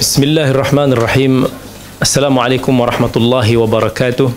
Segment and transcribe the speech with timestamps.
[0.00, 1.34] بسم الله الرحمن الرحيم
[2.00, 4.28] السلام عليكم ورحمة الله وبركاته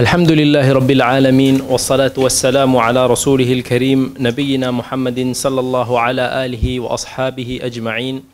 [0.00, 6.80] الحمد لله رب العالمين والصلاة والسلام على رسوله الكريم نبينا محمد صلى الله على آله
[6.80, 8.24] وأصحابه أجمعين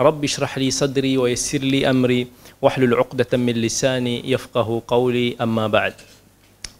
[0.00, 2.26] رب اشرح لي صدري ويسر لي أمري
[2.64, 5.94] واحلل عقدة من لساني يفقه قولي أما بعد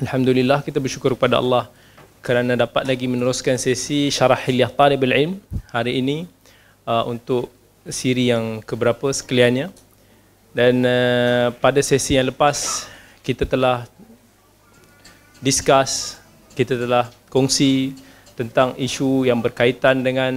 [0.01, 1.69] Alhamdulillah kita bersyukur kepada Allah
[2.25, 5.37] kerana dapat lagi meneruskan sesi syarah hilyah talib ilm
[5.77, 6.25] hari ini
[6.89, 7.53] uh, untuk
[7.89, 9.69] siri yang keberapa sekaliannya
[10.55, 12.89] dan uh, pada sesi yang lepas
[13.21, 13.89] kita telah
[15.43, 16.17] discuss
[16.55, 17.93] kita telah kongsi
[18.35, 20.33] tentang isu yang berkaitan dengan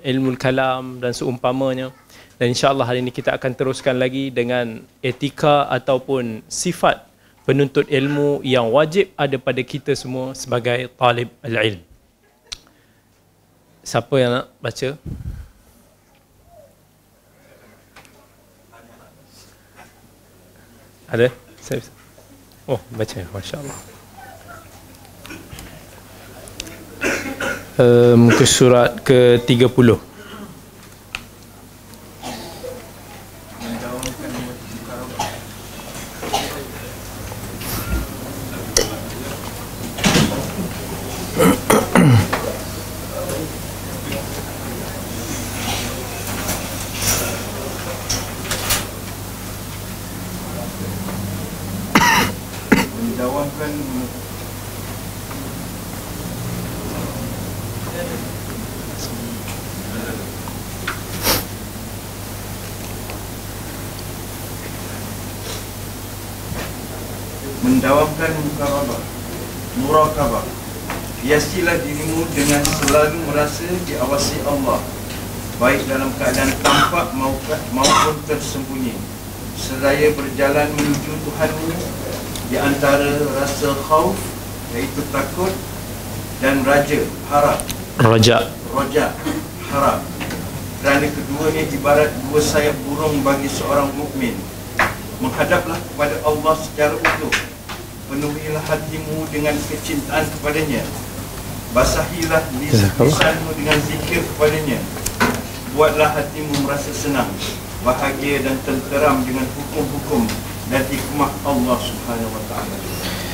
[0.00, 1.92] ilmu kalam dan seumpamanya
[2.36, 7.08] dan insyaAllah hari ini kita akan teruskan lagi dengan etika ataupun sifat
[7.48, 11.80] penuntut ilmu yang wajib ada pada kita semua sebagai talib al-ilm.
[13.86, 14.98] Siapa yang nak baca?
[21.06, 21.30] Ada?
[21.62, 21.82] Saya
[22.66, 23.22] Oh, baca.
[23.30, 23.78] Masya Allah.
[27.78, 30.02] Um, ke surat ke-30.
[53.16, 53.72] mendawamkan
[67.64, 69.00] mendawamkan mukarabah
[69.80, 70.44] murakabah
[71.24, 74.80] hiasilah dirimu dengan selalu merasa diawasi Allah
[75.56, 78.92] baik dalam keadaan tampak maupun maupun tersembunyi
[79.56, 81.70] seraya berjalan menuju Tuhanmu
[82.46, 83.18] di antara
[83.66, 84.14] rasa khauf
[84.78, 85.50] iaitu takut
[86.38, 87.58] dan raja harap.
[87.98, 88.46] Raja.
[88.70, 89.10] roja
[89.74, 89.98] harap.
[90.78, 94.38] Kerana keduanya ibarat dua sayap burung bagi seorang mukmin.
[95.18, 97.34] Menghadaplah kepada Allah secara utuh.
[98.06, 100.86] Penuhilah hatimu dengan kecintaan kepadanya.
[101.74, 104.78] Basahilah lisanmu dengan zikir kepadanya.
[105.74, 107.34] Buatlah hatimu merasa senang
[107.82, 110.22] bahagia dan tenteram dengan hukum-hukum
[110.70, 113.25] dan hikmah Allah Subhanahu wa taala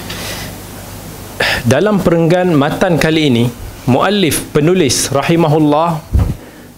[1.62, 3.44] Dalam perenggan matan kali ini,
[3.86, 5.98] muallif penulis rahimahullah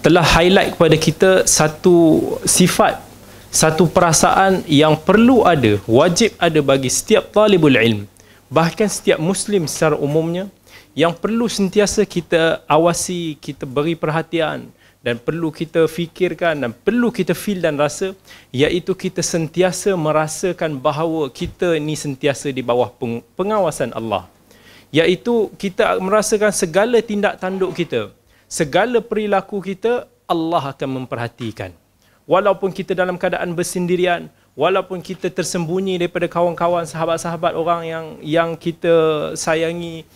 [0.04, 3.00] telah highlight kepada kita satu sifat,
[3.48, 8.04] satu perasaan yang perlu ada, wajib ada bagi setiap talibul ilm,
[8.52, 10.52] bahkan setiap muslim secara umumnya
[10.92, 14.68] yang perlu sentiasa kita awasi, kita beri perhatian
[15.04, 18.16] dan perlu kita fikirkan dan perlu kita feel dan rasa
[18.48, 24.33] iaitu kita sentiasa merasakan bahawa kita ni sentiasa di bawah peng- pengawasan Allah
[24.94, 28.14] iaitu kita merasakan segala tindak tanduk kita
[28.54, 31.74] segala perilaku kita Allah akan memperhatikan.
[32.24, 38.94] Walaupun kita dalam keadaan bersendirian walaupun kita tersembunyi daripada kawan-kawan sahabat-sahabat orang yang yang kita
[39.34, 40.06] sayangi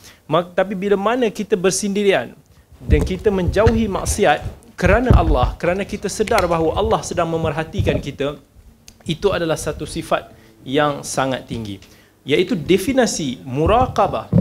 [0.54, 2.32] tapi bila mana kita bersendirian
[2.80, 4.40] dan kita menjauhi maksiat
[4.78, 8.38] kerana Allah kerana kita sedar bahawa Allah sedang memerhatikan kita
[9.04, 10.32] itu adalah satu sifat
[10.64, 11.82] yang sangat tinggi.
[12.24, 14.32] Iaitu definisi muraqabah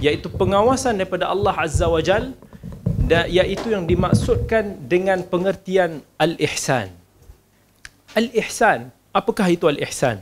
[0.00, 2.36] iaitu pengawasan daripada Allah Azza wa Jal
[3.06, 6.90] iaitu yang dimaksudkan dengan pengertian al-ihsan.
[8.18, 10.20] Al-ihsan apakah itu al-ihsan?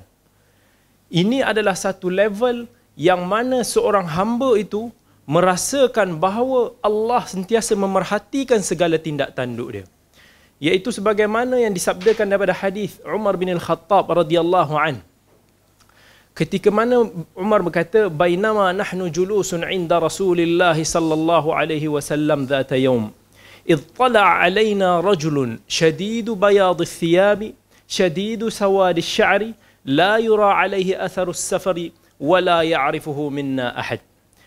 [1.08, 2.66] Ini adalah satu level
[2.98, 4.92] yang mana seorang hamba itu
[5.24, 9.84] merasakan bahawa Allah sentiasa memerhatikan segala tindak tanduk dia.
[10.60, 15.00] Iaitu sebagaimana yang disabdakan daripada hadis Umar bin Al-Khattab radhiyallahu an
[16.34, 17.06] ketika mana
[17.38, 23.10] Umar berkata bainama nahnu julusun inda Rasulillah sallallahu alaihi wasallam ذات يوم
[23.70, 27.52] إذ طلع علينا رجل شديد بياض الثياب
[27.88, 29.52] شديد سواد الشعر
[29.84, 31.90] لا يرى عليه أثر السفر
[32.20, 34.00] ولا يعرفه منا أحد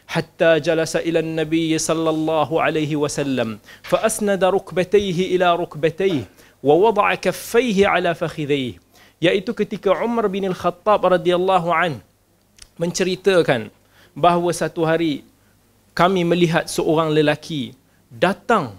[0.07, 6.21] حتى جلس إلى النبي صلى الله عليه وسلم فأسند ركبتيه إلى ركبتيه
[6.63, 8.73] ووضع كفيه على فخذيه
[9.17, 12.01] yaitu ketika Umar bin Al-Khattab radhiyallahu an
[12.77, 13.73] menceritakan
[14.13, 15.25] bahawa satu hari
[15.97, 17.73] kami melihat seorang lelaki
[18.13, 18.77] datang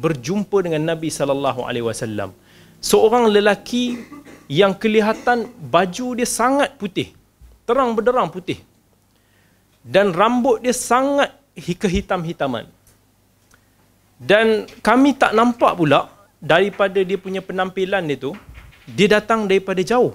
[0.00, 2.32] berjumpa dengan Nabi sallallahu alaihi wasallam.
[2.80, 4.00] Seorang lelaki
[4.48, 7.12] yang kelihatan baju dia sangat putih.
[7.68, 8.60] Terang benderang putih.
[9.84, 12.68] Dan rambut dia sangat kehitam-hitaman.
[14.16, 16.08] Dan kami tak nampak pula
[16.40, 18.32] daripada dia punya penampilan dia tu,
[18.86, 20.14] dia datang daripada jauh.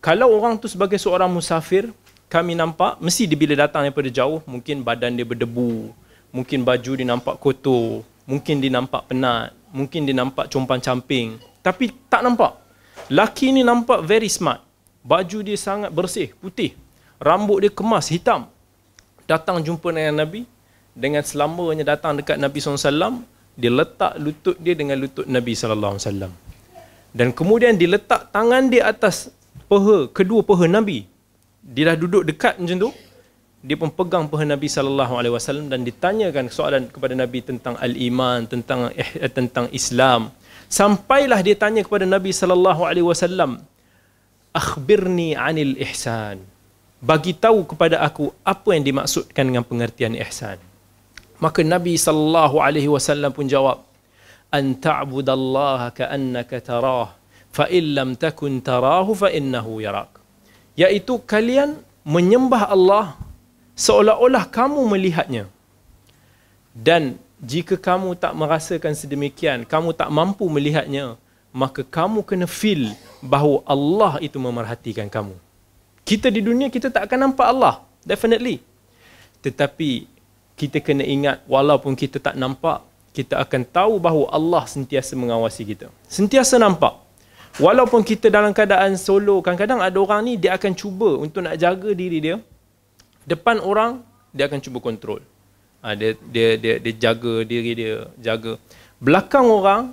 [0.00, 1.92] Kalau orang tu sebagai seorang musafir,
[2.32, 5.92] kami nampak, mesti dia bila datang daripada jauh, mungkin badan dia berdebu,
[6.32, 11.36] mungkin baju dia nampak kotor, mungkin dia nampak penat, mungkin dia nampak compang camping.
[11.60, 12.56] Tapi tak nampak.
[13.12, 14.64] Laki ni nampak very smart.
[15.04, 16.76] Baju dia sangat bersih, putih.
[17.16, 18.48] Rambut dia kemas, hitam.
[19.28, 20.44] Datang jumpa dengan Nabi,
[20.96, 23.24] dengan selamanya datang dekat Nabi SAW,
[23.58, 26.47] dia letak lutut dia dengan lutut Nabi SAW.
[27.12, 29.32] Dan kemudian diletak tangan dia atas
[29.68, 31.08] peha, kedua peha Nabi.
[31.64, 32.90] Dia dah duduk dekat macam tu.
[33.58, 39.30] Dia pun pegang peha Nabi SAW dan ditanyakan soalan kepada Nabi tentang al-iman, tentang eh,
[39.32, 40.30] tentang Islam.
[40.68, 43.58] Sampailah dia tanya kepada Nabi SAW,
[44.52, 46.44] Akhbirni anil ihsan.
[46.98, 50.60] Bagi tahu kepada aku apa yang dimaksudkan dengan pengertian ihsan.
[51.38, 53.87] Maka Nabi sallallahu alaihi wasallam pun jawab,
[54.48, 57.14] "An ta'budallaha ka'annaka tarah,
[57.52, 60.20] fa in lam takun tarahu fa innahu yarak."
[60.78, 63.18] Yaitu kalian menyembah Allah
[63.76, 65.44] seolah-olah kamu melihatnya.
[66.72, 71.14] Dan jika kamu tak merasakan sedemikian, kamu tak mampu melihatnya,
[71.54, 75.34] maka kamu kena feel bahawa Allah itu memerhatikan kamu.
[76.02, 78.64] Kita di dunia kita tak akan nampak Allah, definitely.
[79.44, 80.08] Tetapi
[80.58, 82.82] kita kena ingat walaupun kita tak nampak,
[83.18, 85.90] kita akan tahu bahawa Allah sentiasa mengawasi kita.
[86.06, 86.94] Sentiasa nampak.
[87.58, 91.90] Walaupun kita dalam keadaan solo, kadang-kadang ada orang ni dia akan cuba untuk nak jaga
[91.90, 92.36] diri dia.
[93.26, 95.18] Depan orang, dia akan cuba kontrol.
[95.82, 98.54] Ha, dia, dia, dia, dia jaga diri dia, jaga.
[99.02, 99.90] Belakang orang,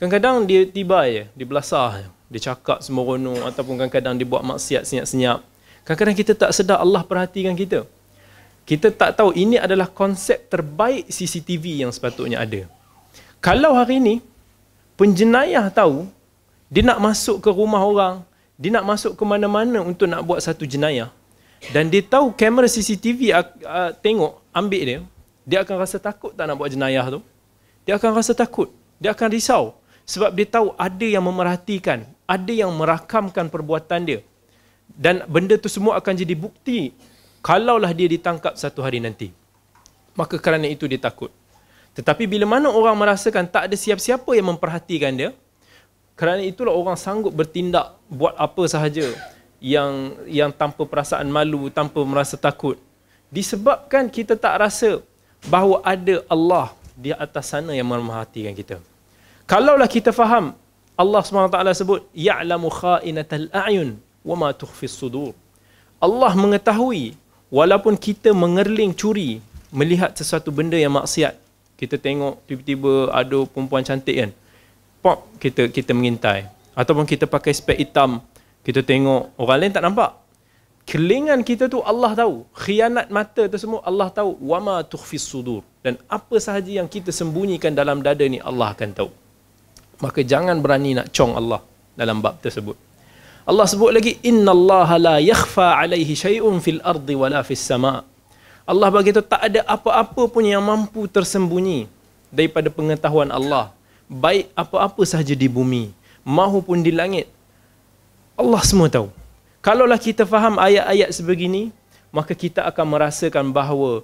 [0.00, 2.08] kadang-kadang dia tiba je, dia belasah je.
[2.32, 5.44] Dia cakap sembrono ataupun kadang-kadang dia buat maksiat senyap-senyap.
[5.84, 7.84] Kadang-kadang kita tak sedar Allah perhatikan kita
[8.66, 12.66] kita tak tahu ini adalah konsep terbaik CCTV yang sepatutnya ada.
[13.38, 14.14] Kalau hari ini
[14.98, 16.10] penjenayah tahu
[16.66, 18.26] dia nak masuk ke rumah orang,
[18.58, 21.14] dia nak masuk ke mana-mana untuk nak buat satu jenayah
[21.70, 25.00] dan dia tahu kamera CCTV uh, uh, tengok ambil dia,
[25.46, 27.20] dia akan rasa takut tak nak buat jenayah tu.
[27.86, 32.70] Dia akan rasa takut, dia akan risau sebab dia tahu ada yang memerhatikan, ada yang
[32.74, 34.20] merakamkan perbuatan dia.
[34.86, 36.94] Dan benda tu semua akan jadi bukti
[37.46, 39.30] kalaulah dia ditangkap satu hari nanti.
[40.18, 41.30] Maka kerana itu dia takut.
[41.94, 45.30] Tetapi bila mana orang merasakan tak ada siapa-siapa yang memperhatikan dia,
[46.18, 49.14] kerana itulah orang sanggup bertindak buat apa sahaja
[49.62, 52.76] yang yang tanpa perasaan malu, tanpa merasa takut.
[53.30, 54.98] Disebabkan kita tak rasa
[55.46, 58.76] bahawa ada Allah di atas sana yang memerhatikan kita.
[59.46, 60.56] Kalaulah kita faham
[60.98, 65.36] Allah SWT sebut ya'lamu kha'inatal a'yun wa ma tukhfis sudur.
[66.00, 67.14] Allah mengetahui
[67.52, 71.36] walaupun kita mengerling curi melihat sesuatu benda yang maksiat
[71.76, 74.30] kita tengok tiba-tiba ada perempuan cantik kan
[75.06, 76.50] pop kita kita mengintai.
[76.74, 78.18] Ataupun kita pakai spek hitam
[78.66, 80.10] kita tengok orang lain tak nampak.
[80.86, 82.42] Kelingan kita tu Allah tahu.
[82.50, 84.34] Khianat mata tu semua Allah tahu.
[84.42, 85.62] Wama tukhfis sudur.
[85.82, 89.10] Dan apa sahaja yang kita sembunyikan dalam dada ni Allah akan tahu.
[90.02, 91.62] Maka jangan berani nak cong Allah
[91.94, 92.74] dalam bab tersebut
[93.46, 98.02] Allah sebut lagi Inna Allah la yakhfa alaihi syai'un fil ardi wala fis sama.
[98.66, 101.86] Allah bagi tahu tak ada apa-apa pun yang mampu tersembunyi
[102.26, 103.70] daripada pengetahuan Allah.
[104.10, 105.94] Baik apa-apa sahaja di bumi
[106.26, 107.30] maupun di langit.
[108.34, 109.14] Allah semua tahu.
[109.62, 111.70] Kalaulah kita faham ayat-ayat sebegini,
[112.10, 114.02] maka kita akan merasakan bahawa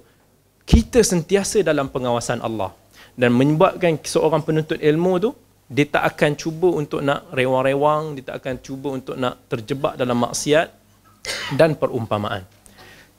[0.63, 2.71] kita sentiasa dalam pengawasan Allah
[3.19, 5.29] dan menyebabkan seorang penuntut ilmu tu
[5.69, 10.19] dia tak akan cuba untuk nak rewang-rewang, dia tak akan cuba untuk nak terjebak dalam
[10.19, 10.67] maksiat
[11.55, 12.43] dan perumpamaan.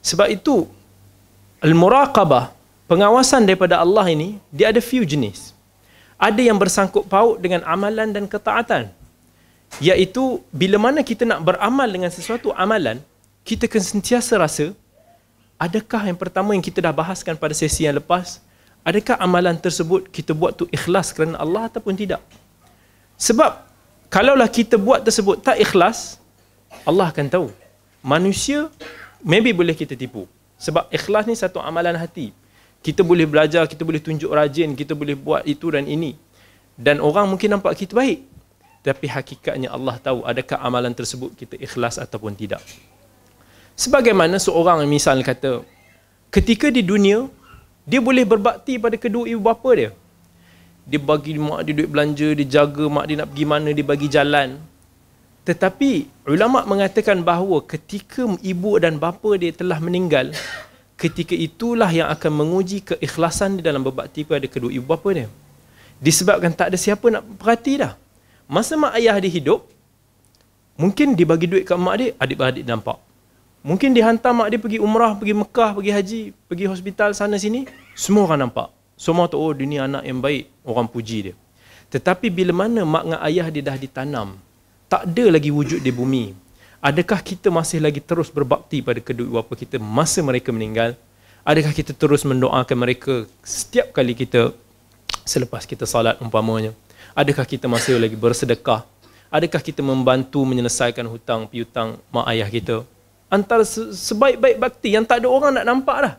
[0.05, 0.69] Sebab itu
[1.65, 2.53] al-muraqabah,
[2.85, 5.57] pengawasan daripada Allah ini, dia ada few jenis.
[6.15, 8.93] Ada yang bersangkut paut dengan amalan dan ketaatan.
[9.81, 13.01] Iaitu bila mana kita nak beramal dengan sesuatu amalan,
[13.43, 14.71] kita akan sentiasa rasa
[15.59, 18.39] adakah yang pertama yang kita dah bahaskan pada sesi yang lepas,
[18.85, 22.21] adakah amalan tersebut kita buat tu ikhlas kerana Allah ataupun tidak?
[23.17, 23.65] Sebab
[24.13, 26.21] kalaulah kita buat tersebut tak ikhlas,
[26.85, 27.47] Allah akan tahu.
[28.05, 28.69] Manusia
[29.25, 30.29] maybe boleh kita tipu.
[30.61, 32.29] Sebab ikhlas ni satu amalan hati.
[32.85, 36.13] Kita boleh belajar, kita boleh tunjuk rajin, kita boleh buat itu dan ini.
[36.77, 38.21] Dan orang mungkin nampak kita baik.
[38.85, 42.61] Tapi hakikatnya Allah tahu adakah amalan tersebut kita ikhlas ataupun tidak.
[43.73, 45.65] Sebagaimana seorang misal kata,
[46.29, 47.25] ketika di dunia,
[47.85, 49.89] dia boleh berbakti pada kedua ibu bapa dia.
[50.89, 54.07] Dia bagi mak dia duit belanja, dia jaga mak dia nak pergi mana, dia bagi
[54.09, 54.57] jalan.
[55.45, 60.33] Tetapi ulama mengatakan bahawa ketika ibu dan bapa dia telah meninggal,
[60.97, 65.29] ketika itulah yang akan menguji keikhlasan dia dalam berbakti kepada kedua ibu bapa dia.
[66.01, 67.93] Disebabkan tak ada siapa nak perhati dah.
[68.49, 69.69] Masa mak ayah dia hidup,
[70.81, 72.97] mungkin dia bagi duit kat mak dia, adik-beradik nampak.
[73.65, 77.65] Mungkin dia hantar mak dia pergi umrah, pergi Mekah, pergi haji, pergi hospital sana sini,
[77.97, 78.69] semua orang nampak.
[78.93, 81.35] Semua tahu, oh dia ni anak yang baik, orang puji dia.
[81.89, 84.37] Tetapi bila mana mak dengan ayah dia dah ditanam,
[84.85, 86.37] tak ada lagi wujud di bumi.
[86.77, 90.93] Adakah kita masih lagi terus berbakti pada kedua bapa kita masa mereka meninggal?
[91.41, 94.53] Adakah kita terus mendoakan mereka setiap kali kita
[95.25, 96.69] selepas kita salat umpamanya?
[97.17, 98.85] Adakah kita masih lagi bersedekah?
[99.33, 102.85] Adakah kita membantu menyelesaikan hutang piutang mak ayah kita?
[103.35, 106.13] Antara sebaik-baik bakti yang tak ada orang nak nampak dah.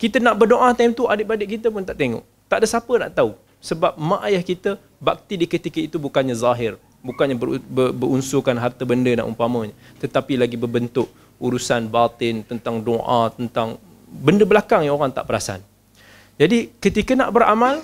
[0.00, 2.24] Kita nak berdoa time tu adik-adik kita pun tak tengok.
[2.48, 3.36] Tak ada siapa nak tahu.
[3.60, 4.70] Sebab mak ayah kita
[5.00, 6.76] bakti di ketika itu bukannya zahir.
[7.00, 9.72] Bukannya ber, ber, berunsurkan harta benda nak umpamanya.
[10.00, 13.76] Tetapi lagi berbentuk urusan batin tentang doa, tentang
[14.08, 15.60] benda belakang yang orang tak perasan.
[16.36, 17.80] Jadi ketika nak beramal,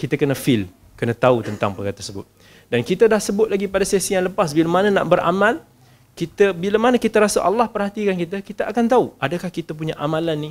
[0.00, 2.24] kita kena feel, kena tahu tentang perkara tersebut.
[2.72, 5.60] Dan kita dah sebut lagi pada sesi yang lepas, bila mana nak beramal,
[6.16, 10.48] kita bila mana kita rasa Allah perhatikan kita, kita akan tahu adakah kita punya amalan
[10.48, 10.50] ni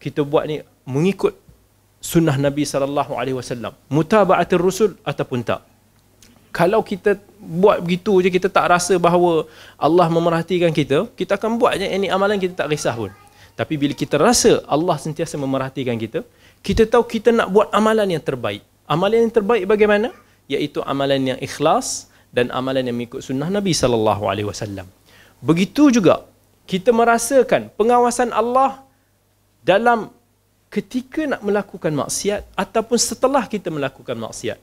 [0.00, 1.36] kita buat ni mengikut
[2.00, 5.60] sunnah Nabi sallallahu alaihi wasallam, mutaba'atir rusul ataupun tak.
[6.50, 9.46] Kalau kita buat begitu je kita tak rasa bahawa
[9.78, 13.12] Allah memerhatikan kita, kita akan buat je ini amalan kita tak risah pun.
[13.54, 16.26] Tapi bila kita rasa Allah sentiasa memerhatikan kita,
[16.64, 18.64] kita tahu kita nak buat amalan yang terbaik.
[18.88, 20.10] Amalan yang terbaik bagaimana?
[20.50, 24.86] Iaitu amalan yang ikhlas, dan amalan yang mengikut sunnah Nabi sallallahu alaihi wasallam.
[25.42, 26.26] Begitu juga
[26.70, 28.86] kita merasakan pengawasan Allah
[29.66, 30.08] dalam
[30.70, 34.58] ketika nak melakukan maksiat ataupun setelah kita melakukan maksiat.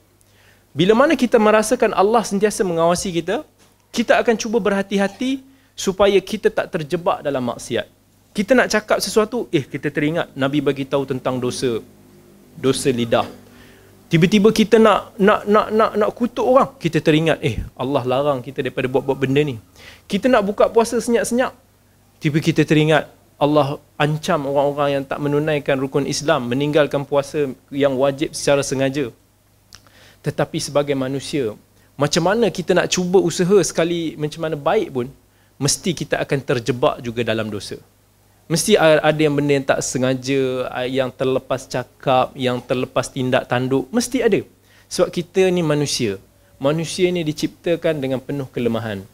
[0.72, 3.44] Bila mana kita merasakan Allah sentiasa mengawasi kita,
[3.92, 5.44] kita akan cuba berhati-hati
[5.76, 7.86] supaya kita tak terjebak dalam maksiat.
[8.32, 11.80] Kita nak cakap sesuatu, eh kita teringat Nabi bagi tahu tentang dosa
[12.56, 13.28] dosa lidah.
[14.08, 18.64] Tiba-tiba kita nak nak nak nak nak kutuk orang, kita teringat, eh Allah larang kita
[18.64, 19.60] daripada buat-buat benda ni.
[20.08, 21.52] Kita nak buka puasa senyap-senyap.
[22.16, 23.04] Tiba kita teringat
[23.36, 29.12] Allah ancam orang-orang yang tak menunaikan rukun Islam meninggalkan puasa yang wajib secara sengaja.
[30.24, 31.52] Tetapi sebagai manusia,
[31.94, 35.06] macam mana kita nak cuba usaha sekali macam mana baik pun,
[35.60, 37.76] mesti kita akan terjebak juga dalam dosa.
[38.48, 43.84] Mesti ada yang benda yang tak sengaja, yang terlepas cakap, yang terlepas tindak tanduk.
[43.92, 44.40] Mesti ada.
[44.88, 46.16] Sebab kita ni manusia.
[46.56, 49.04] Manusia ni diciptakan dengan penuh kelemahan.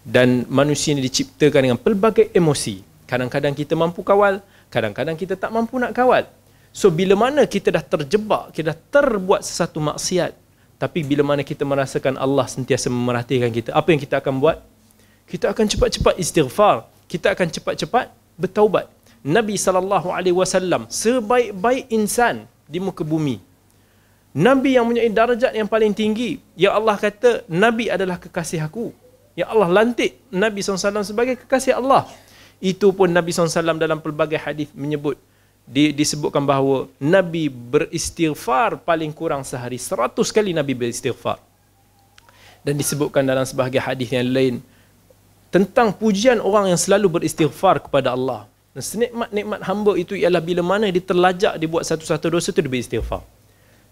[0.00, 2.80] Dan manusia ni diciptakan dengan pelbagai emosi.
[3.04, 4.40] Kadang-kadang kita mampu kawal,
[4.72, 6.24] kadang-kadang kita tak mampu nak kawal.
[6.72, 10.32] So bila mana kita dah terjebak, kita dah terbuat sesuatu maksiat,
[10.80, 14.64] tapi bila mana kita merasakan Allah sentiasa memerhatikan kita, apa yang kita akan buat?
[15.28, 16.88] Kita akan cepat-cepat istighfar.
[17.04, 18.90] Kita akan cepat-cepat bertaubat.
[19.22, 23.38] Nabi sallallahu alaihi wasallam sebaik-baik insan di muka bumi.
[24.32, 26.40] Nabi yang mempunyai darjat yang paling tinggi.
[26.56, 28.90] Ya Allah kata, Nabi adalah kekasih aku.
[29.36, 32.08] Ya Allah lantik Nabi SAW sebagai kekasih Allah.
[32.58, 35.20] Itu pun Nabi SAW dalam pelbagai hadis menyebut.
[35.62, 39.78] Di, disebutkan bahawa Nabi beristighfar paling kurang sehari.
[39.78, 41.38] Seratus kali Nabi beristighfar.
[42.64, 44.54] Dan disebutkan dalam sebahagian hadis yang lain
[45.52, 48.48] tentang pujian orang yang selalu beristighfar kepada Allah.
[48.72, 52.72] Dan senikmat-nikmat hamba itu ialah bila mana dia terlajak dia buat satu-satu dosa itu dia
[52.72, 53.20] beristighfar.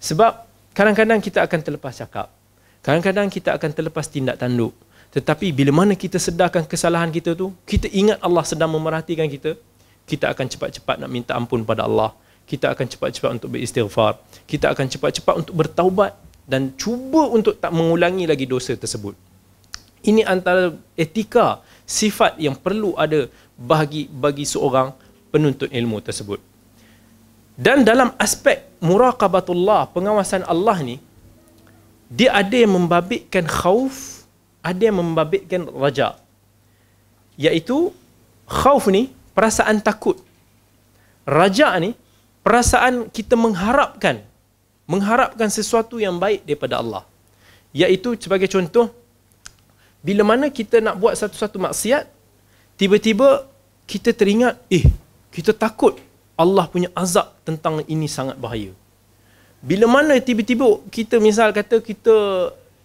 [0.01, 2.33] Sebab kadang-kadang kita akan terlepas cakap.
[2.81, 4.73] Kadang-kadang kita akan terlepas tindak tanduk.
[5.13, 9.53] Tetapi bila mana kita sedarkan kesalahan kita tu, kita ingat Allah sedang memerhatikan kita,
[10.09, 12.17] kita akan cepat-cepat nak minta ampun pada Allah.
[12.49, 14.17] Kita akan cepat-cepat untuk beristighfar.
[14.49, 16.17] Kita akan cepat-cepat untuk bertaubat
[16.49, 19.13] dan cuba untuk tak mengulangi lagi dosa tersebut.
[20.01, 23.29] Ini antara etika sifat yang perlu ada
[23.59, 24.97] bagi bagi seorang
[25.29, 26.41] penuntut ilmu tersebut.
[27.61, 30.97] Dan dalam aspek muraqabatullah, pengawasan Allah ni,
[32.09, 34.25] dia ada yang membabitkan khauf,
[34.65, 36.17] ada yang membabitkan raja.
[37.37, 37.93] Iaitu
[38.49, 40.17] khauf ni perasaan takut.
[41.29, 41.93] Raja ni
[42.41, 44.25] perasaan kita mengharapkan
[44.91, 47.07] mengharapkan sesuatu yang baik daripada Allah.
[47.71, 48.91] Iaitu sebagai contoh
[50.01, 52.09] bila mana kita nak buat satu-satu maksiat,
[52.81, 53.45] tiba-tiba
[53.85, 54.89] kita teringat, eh,
[55.29, 56.01] kita takut
[56.41, 58.73] Allah punya azab tentang ini sangat bahaya.
[59.61, 62.15] Bila mana tiba-tiba kita misal kata kita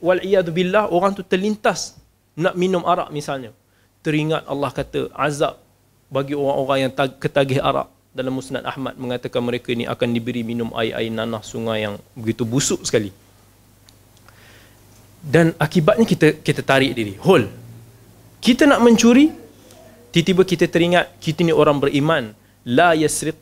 [0.03, 1.95] wal'iyadu billah, orang tu terlintas
[2.35, 3.55] nak minum arak misalnya.
[4.03, 5.55] Teringat Allah kata azab
[6.11, 11.11] bagi orang-orang yang ketagih arak dalam musnad Ahmad mengatakan mereka ini akan diberi minum air-air
[11.11, 13.11] nanah sungai yang begitu busuk sekali
[15.25, 17.17] dan akibatnya kita kita tarik diri.
[17.25, 17.49] Hol.
[18.37, 19.33] Kita nak mencuri
[20.13, 22.37] tiba-tiba kita teringat kita ni orang beriman.
[22.61, 23.33] La yasriq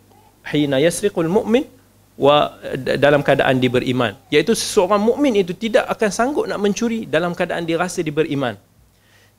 [0.47, 1.67] hina yasriqul mu'min
[2.15, 4.15] wa dalam keadaan dia beriman.
[4.31, 8.55] Iaitu seseorang mukmin itu tidak akan sanggup nak mencuri dalam keadaan dia rasa dia beriman.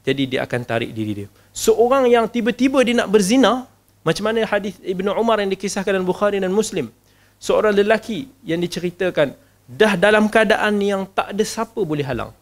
[0.04, 1.28] Jadi dia akan tarik diri dia.
[1.56, 3.64] Seorang yang tiba-tiba dia nak berzina
[4.04, 6.92] macam mana hadis Ibnu Umar yang dikisahkan dalam Bukhari dan Muslim.
[7.40, 9.32] Seorang lelaki yang diceritakan
[9.64, 12.33] dah dalam keadaan yang tak ada siapa boleh halang.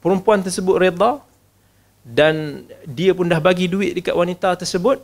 [0.00, 1.20] Perempuan tersebut reda
[2.06, 5.02] dan dia pun dah bagi duit dekat wanita tersebut.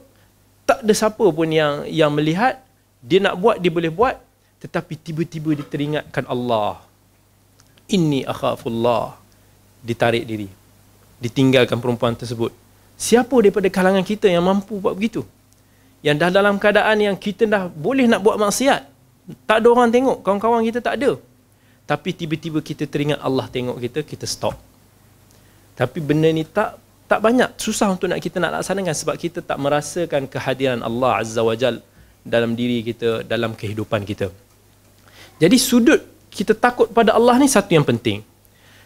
[0.64, 2.64] Tak ada siapa pun yang yang melihat.
[3.04, 4.16] Dia nak buat dia boleh buat.
[4.64, 6.80] Tetapi tiba-tiba dia teringatkan Allah.
[7.92, 9.20] Inni akhafullah.
[9.84, 10.48] Ditarik diri.
[11.20, 12.48] Ditinggalkan perempuan tersebut.
[12.96, 15.28] Siapa daripada kalangan kita yang mampu buat begitu?
[16.00, 18.88] Yang dah dalam keadaan yang kita dah boleh nak buat maksiat.
[19.44, 20.24] Tak ada orang tengok.
[20.24, 21.20] Kawan-kawan kita tak ada
[21.84, 24.56] tapi tiba-tiba kita teringat Allah tengok kita kita stop
[25.80, 29.58] tapi benda ni tak tak banyak susah untuk nak kita nak laksanakan sebab kita tak
[29.60, 31.76] merasakan kehadiran Allah Azza wa Jal
[32.24, 34.32] dalam diri kita dalam kehidupan kita
[35.42, 38.26] jadi sudut kita takut pada Allah ni satu yang penting.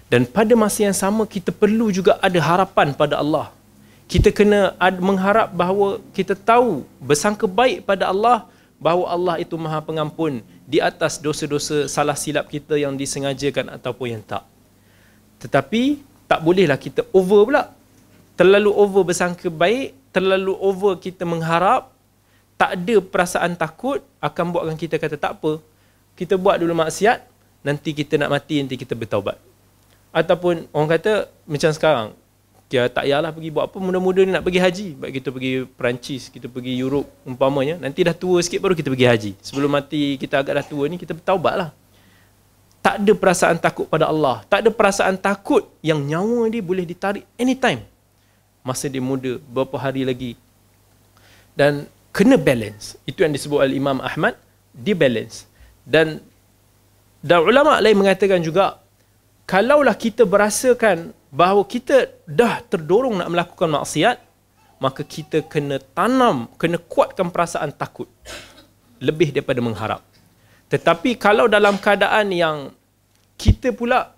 [0.08, 3.52] Dan pada masa yang sama kita perlu juga ada harapan pada Allah.
[4.08, 8.48] Kita kena mengharap bahawa kita tahu bersangka baik pada Allah
[8.80, 14.22] bahawa Allah itu Maha Pengampun di atas dosa-dosa salah silap kita yang disengajakan ataupun yang
[14.22, 14.44] tak.
[15.40, 17.72] Tetapi tak bolehlah kita over pula.
[18.36, 21.88] Terlalu over bersangka baik, terlalu over kita mengharap,
[22.60, 25.56] tak ada perasaan takut akan buatkan kita kata tak apa,
[26.12, 27.24] kita buat dulu maksiat,
[27.64, 29.40] nanti kita nak mati, nanti kita bertaubat.
[30.12, 32.06] Ataupun orang kata macam sekarang,
[32.68, 34.88] kita tak payahlah pergi buat apa, muda-muda ni nak pergi haji.
[35.00, 39.08] Baik kita pergi Perancis, kita pergi Europe umpamanya, nanti dah tua sikit baru kita pergi
[39.08, 39.32] haji.
[39.40, 41.70] Sebelum mati kita agak dah tua ni, kita bertaubat lah.
[42.84, 44.44] Tak ada perasaan takut pada Allah.
[44.52, 47.88] Tak ada perasaan takut yang nyawa dia boleh ditarik anytime.
[48.60, 50.36] Masa dia muda, beberapa hari lagi.
[51.56, 53.00] Dan kena balance.
[53.08, 54.36] Itu yang disebut oleh Imam Ahmad,
[54.76, 55.48] dia balance.
[55.88, 56.20] Dan
[57.24, 58.78] dan ulama lain mengatakan juga
[59.48, 64.16] kalaulah kita berasakan bahawa kita dah terdorong nak melakukan maksiat
[64.78, 68.06] maka kita kena tanam kena kuatkan perasaan takut
[69.02, 70.02] lebih daripada mengharap.
[70.68, 72.56] Tetapi kalau dalam keadaan yang
[73.38, 74.14] kita pula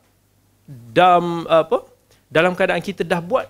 [0.69, 1.85] dalam apa
[2.31, 3.47] dalam keadaan kita dah buat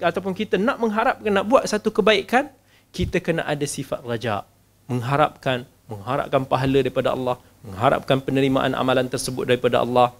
[0.00, 2.48] ataupun kita nak mengharapkan nak buat satu kebaikan
[2.90, 4.42] kita kena ada sifat raja
[4.88, 10.14] mengharapkan mengharapkan pahala daripada Allah mengharapkan penerimaan amalan tersebut daripada Allah,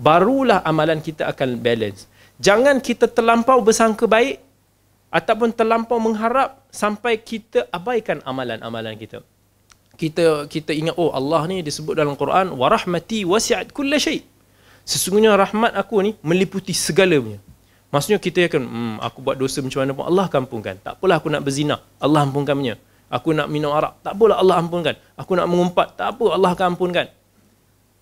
[0.00, 2.08] barulah amalan kita akan balance.
[2.36, 4.44] Jangan kita terlampau bersangka baik
[5.08, 9.24] ataupun terlampau mengharap sampai kita abaikan amalan-amalan kita.
[9.96, 14.20] Kita kita ingat oh Allah ni disebut dalam Quran wa rahmati wasi'at kulli syai.
[14.84, 17.40] Sesungguhnya rahmat aku ni meliputi segalanya.
[17.88, 20.76] Maksudnya kita akan hmm, aku buat dosa macam mana pun Allah akan ampunkan.
[20.84, 22.76] Tak apalah aku nak berzina, Allah ampunkannya.
[23.08, 24.02] Aku nak minum arak.
[24.04, 24.94] Tak apalah Allah ampunkan.
[25.16, 25.94] Aku nak mengumpat.
[25.94, 27.06] Tak apa Allah akan ampunkan.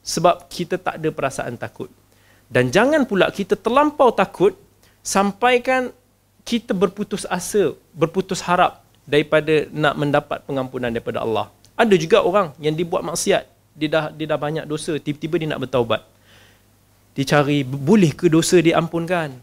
[0.02, 1.92] Sebab kita tak ada perasaan takut.
[2.48, 4.54] Dan jangan pula kita terlampau takut
[5.04, 5.90] sampaikan
[6.44, 11.48] kita berputus asa, berputus harap daripada nak mendapat pengampunan daripada Allah.
[11.74, 13.48] Ada juga orang yang dibuat maksiat.
[13.74, 14.94] Dia dah, dia dah banyak dosa.
[15.00, 16.04] Tiba-tiba dia nak bertaubat.
[17.18, 19.34] Dia cari, boleh ke dosa diampunkan?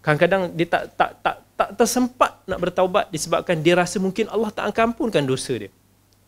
[0.00, 4.72] Kadang-kadang dia tak tak tak tak tersempat nak bertaubat disebabkan dia rasa mungkin Allah tak
[4.72, 5.68] akan ampunkan dosa dia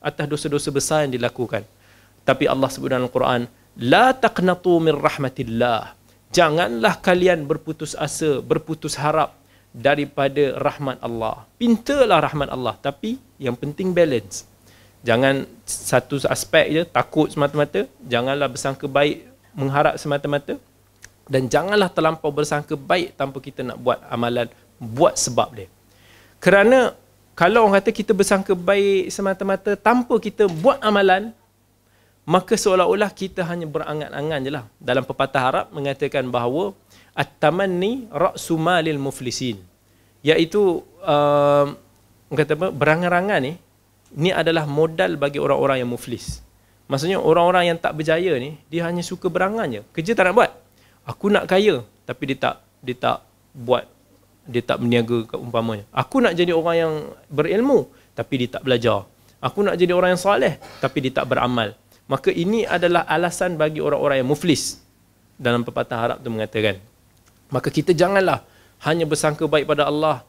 [0.02, 1.64] atas dosa-dosa besar yang dilakukan.
[2.26, 3.48] Tapi Allah sebut dalam Al-Quran,
[3.80, 5.96] La taqnatu min rahmatillah.
[6.32, 9.36] Janganlah kalian berputus asa, berputus harap
[9.76, 11.44] daripada rahmat Allah.
[11.60, 12.72] Pintalah rahmat Allah.
[12.80, 14.48] Tapi yang penting balance.
[15.04, 17.84] Jangan satu aspek je, takut semata-mata.
[18.08, 20.56] Janganlah bersangka baik, mengharap semata-mata.
[21.28, 24.48] Dan janganlah terlampau bersangka baik tanpa kita nak buat amalan
[24.80, 25.68] buat sebab dia.
[26.42, 26.96] Kerana
[27.38, 31.30] kalau orang kata kita bersangka baik semata-mata tanpa kita buat amalan,
[32.28, 34.64] maka seolah-olah kita hanya berangan-angan je lah.
[34.78, 36.74] Dalam pepatah Arab mengatakan bahawa
[37.12, 39.60] At-tamanni ra'su malil muflisin.
[40.24, 41.66] Iaitu, uh,
[42.32, 43.52] kata apa, berangan-angan ni,
[44.16, 46.40] ni adalah modal bagi orang-orang yang muflis.
[46.88, 49.80] Maksudnya orang-orang yang tak berjaya ni, dia hanya suka berangan je.
[49.92, 50.50] Kerja tak nak buat.
[51.04, 53.18] Aku nak kaya, tapi dia tak dia tak
[53.52, 53.86] buat
[54.42, 55.86] dia tak berniaga umpamanya.
[55.94, 56.94] Aku nak jadi orang yang
[57.30, 59.06] berilmu tapi dia tak belajar.
[59.38, 61.78] Aku nak jadi orang yang soleh tapi dia tak beramal.
[62.12, 64.84] Maka ini adalah alasan bagi orang-orang yang muflis
[65.40, 66.76] dalam pepatah Arab tu mengatakan.
[67.48, 68.44] Maka kita janganlah
[68.84, 70.20] hanya bersangka baik pada Allah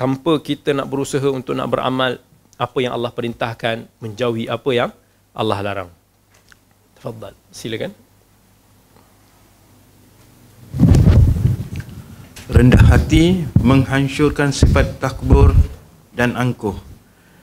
[0.00, 2.16] tanpa kita nak berusaha untuk nak beramal
[2.56, 4.90] apa yang Allah perintahkan menjauhi apa yang
[5.36, 5.90] Allah larang.
[6.96, 7.36] Tafadhal.
[7.52, 7.92] Silakan.
[12.52, 15.56] rendah hati menghancurkan sifat takbur
[16.12, 16.76] dan angkuh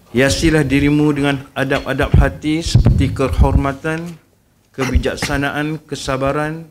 [0.09, 4.17] Hiasilah dirimu dengan adab-adab hati seperti kehormatan,
[4.73, 6.65] kebijaksanaan, kesabaran,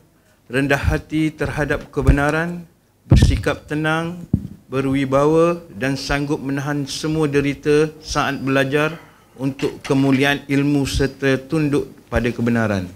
[0.51, 2.67] rendah hati terhadap kebenaran,
[3.07, 4.27] bersikap tenang,
[4.67, 8.99] berwibawa dan sanggup menahan semua derita saat belajar
[9.39, 12.91] untuk kemuliaan ilmu serta tunduk pada kebenaran.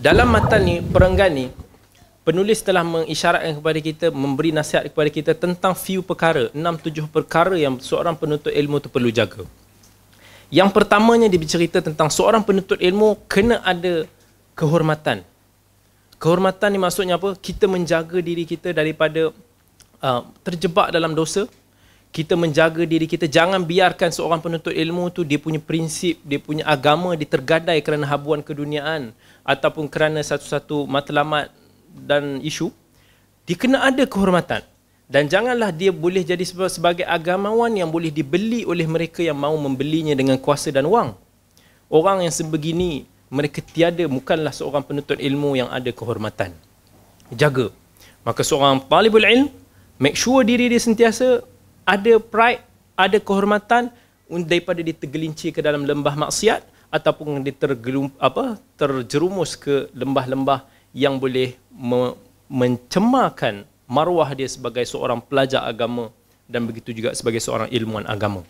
[0.00, 1.52] Dalam matan ni, perenggan ni,
[2.28, 7.56] penulis telah mengisyaratkan kepada kita, memberi nasihat kepada kita tentang few perkara, enam tujuh perkara
[7.56, 9.48] yang seorang penuntut ilmu tu perlu jaga.
[10.52, 14.04] Yang pertamanya dia bercerita tentang seorang penuntut ilmu kena ada
[14.52, 15.24] kehormatan.
[16.20, 17.32] Kehormatan ni maksudnya apa?
[17.32, 19.32] Kita menjaga diri kita daripada
[20.04, 21.48] uh, terjebak dalam dosa.
[22.12, 23.24] Kita menjaga diri kita.
[23.24, 28.44] Jangan biarkan seorang penuntut ilmu tu dia punya prinsip, dia punya agama ditergadai kerana habuan
[28.44, 29.16] keduniaan
[29.48, 31.52] ataupun kerana satu-satu matlamat
[31.94, 32.72] dan isu.
[33.48, 34.62] Dia kena ada kehormatan.
[35.08, 40.12] Dan janganlah dia boleh jadi sebagai agamawan yang boleh dibeli oleh mereka yang mahu membelinya
[40.12, 41.16] dengan kuasa dan wang.
[41.88, 46.52] Orang yang sebegini, mereka tiada, bukanlah seorang penuntut ilmu yang ada kehormatan.
[47.32, 47.72] Jaga.
[48.20, 49.48] Maka seorang talibul ilm,
[49.96, 51.40] make sure diri dia sentiasa
[51.88, 52.60] ada pride,
[52.92, 53.88] ada kehormatan
[54.44, 56.60] daripada dia tergelincir ke dalam lembah maksiat
[56.92, 62.16] ataupun dia tergelum, apa, terjerumus ke lembah-lembah yang boleh me-
[62.48, 66.12] mencemarkan maruah dia sebagai seorang pelajar agama
[66.48, 68.44] dan begitu juga sebagai seorang ilmuwan agama.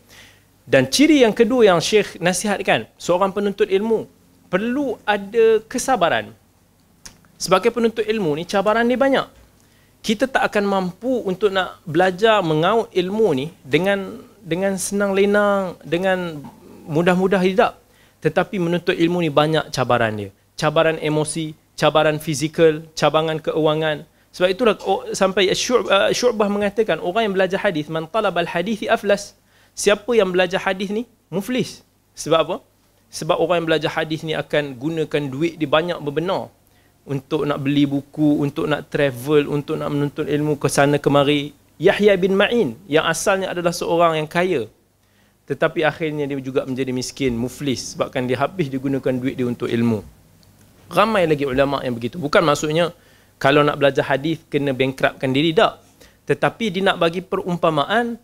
[0.69, 4.05] Dan ciri yang kedua yang Syekh nasihatkan, seorang penuntut ilmu
[4.53, 6.31] perlu ada kesabaran.
[7.39, 9.27] Sebagai penuntut ilmu ni cabaran dia banyak.
[10.03, 16.39] Kita tak akan mampu untuk nak belajar mengaut ilmu ni dengan dengan senang lenang, dengan
[16.87, 17.79] mudah-mudah tidak.
[18.19, 20.31] Tetapi menuntut ilmu ni banyak cabaran dia.
[20.59, 24.03] Cabaran emosi, cabaran fizikal, cabangan keuangan,
[24.39, 29.33] sebab itulah oh, sampai uh, Syu'bah mengatakan orang yang belajar hadis man talabal hadithi aflas.
[29.73, 31.87] Siapa yang belajar hadis ni muflis.
[32.19, 32.57] Sebab apa?
[33.09, 36.51] Sebab orang yang belajar hadis ni akan gunakan duit di banyak berbenar
[37.09, 41.57] untuk nak beli buku, untuk nak travel, untuk nak menuntut ilmu ke sana kemari.
[41.79, 44.67] Yahya bin Ma'in yang asalnya adalah seorang yang kaya.
[45.49, 50.05] Tetapi akhirnya dia juga menjadi miskin, muflis sebabkan dia habis digunakan duit dia untuk ilmu.
[50.89, 52.17] Ramai lagi ulama yang begitu.
[52.17, 52.97] Bukan maksudnya
[53.37, 55.85] kalau nak belajar hadis kena bankruptkan diri tak.
[56.25, 58.17] Tetapi dia nak bagi perumpamaan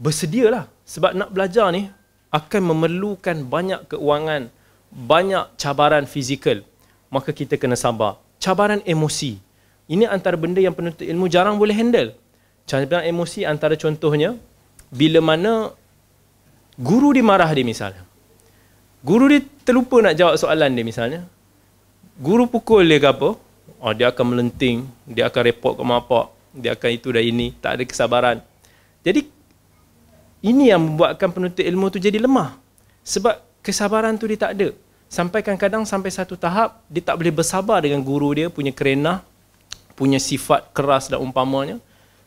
[0.00, 0.68] bersedialah.
[0.88, 1.88] Sebab nak belajar ni
[2.32, 4.48] akan memerlukan banyak keuangan
[4.88, 6.64] banyak cabaran fizikal.
[7.12, 8.20] Maka kita kena sabar.
[8.40, 9.40] Cabaran emosi.
[9.88, 12.12] Ini antara benda yang penuntut ilmu jarang boleh handle.
[12.68, 14.36] Cabaran emosi antara contohnya
[14.88, 15.72] bila mana
[16.76, 18.04] guru dimarah dia misalnya.
[19.04, 21.20] Guru dia terlupa nak jawab soalan dia misalnya
[22.18, 23.38] guru pukul dia ke apa
[23.80, 26.10] oh, dia akan melenting, dia akan report ke mak
[26.58, 28.36] dia akan itu dan ini, tak ada kesabaran.
[29.06, 29.30] Jadi,
[30.42, 32.58] ini yang membuatkan penuntut ilmu tu jadi lemah.
[33.06, 34.68] Sebab kesabaran tu dia tak ada.
[35.08, 39.22] Sampai kadang-kadang sampai satu tahap, dia tak boleh bersabar dengan guru dia, punya kerenah,
[39.94, 41.78] punya sifat keras dan umpamanya.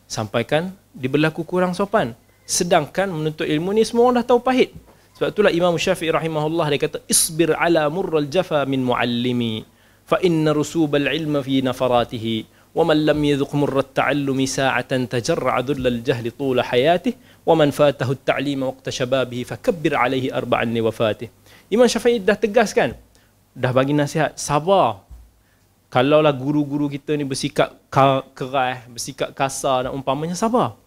[0.08, 2.16] Sampaikan dia berlaku kurang sopan.
[2.42, 4.74] Sedangkan menuntut ilmu ni semua orang dah tahu pahit.
[5.16, 9.62] Sebab itulah Imam Syafi'i rahimahullah dia kata isbir ala murral jafa min muallimi
[10.11, 12.43] فإن رسوب العلم في نفراته
[12.75, 17.13] ومن لم يذق مر التعلم ساعة تجرع ذل الجهل طول حياته
[17.45, 21.27] ومن فاته التعليم وقت شبابه فكبر عليه أربعا لوفاته
[21.67, 22.95] Imam Syafi'i dah tegas kan
[23.51, 25.03] dah bagi nasihat sabar
[25.91, 30.79] kalaulah guru-guru kita ni bersikap keras bersikap kasar dan umpamanya sabar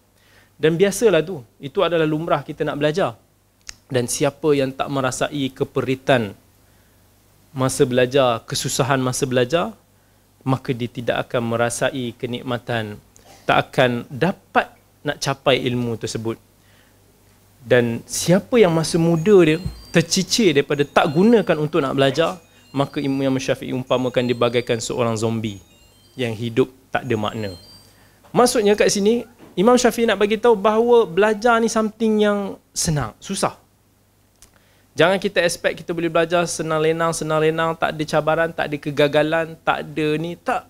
[0.57, 3.13] dan biasalah tu itu adalah lumrah kita nak belajar
[3.93, 6.33] dan siapa yang tak merasai keperitan
[7.56, 9.72] masa belajar, kesusahan masa belajar,
[10.44, 13.00] maka dia tidak akan merasai kenikmatan,
[13.48, 16.36] tak akan dapat nak capai ilmu tersebut.
[17.66, 19.56] Dan siapa yang masa muda dia
[19.90, 22.38] tercicir daripada tak gunakan untuk nak belajar,
[22.76, 25.58] maka Imam Syafi'i umpamakan dia bagaikan seorang zombie
[26.12, 27.50] yang hidup tak ada makna.
[28.36, 29.24] Maksudnya kat sini,
[29.56, 33.56] Imam Syafi'i nak bagi tahu bahawa belajar ni something yang senang, susah.
[34.96, 38.76] Jangan kita expect kita boleh belajar senang lenang, senang lenang, tak ada cabaran, tak ada
[38.80, 40.64] kegagalan, tak ada ni, tak.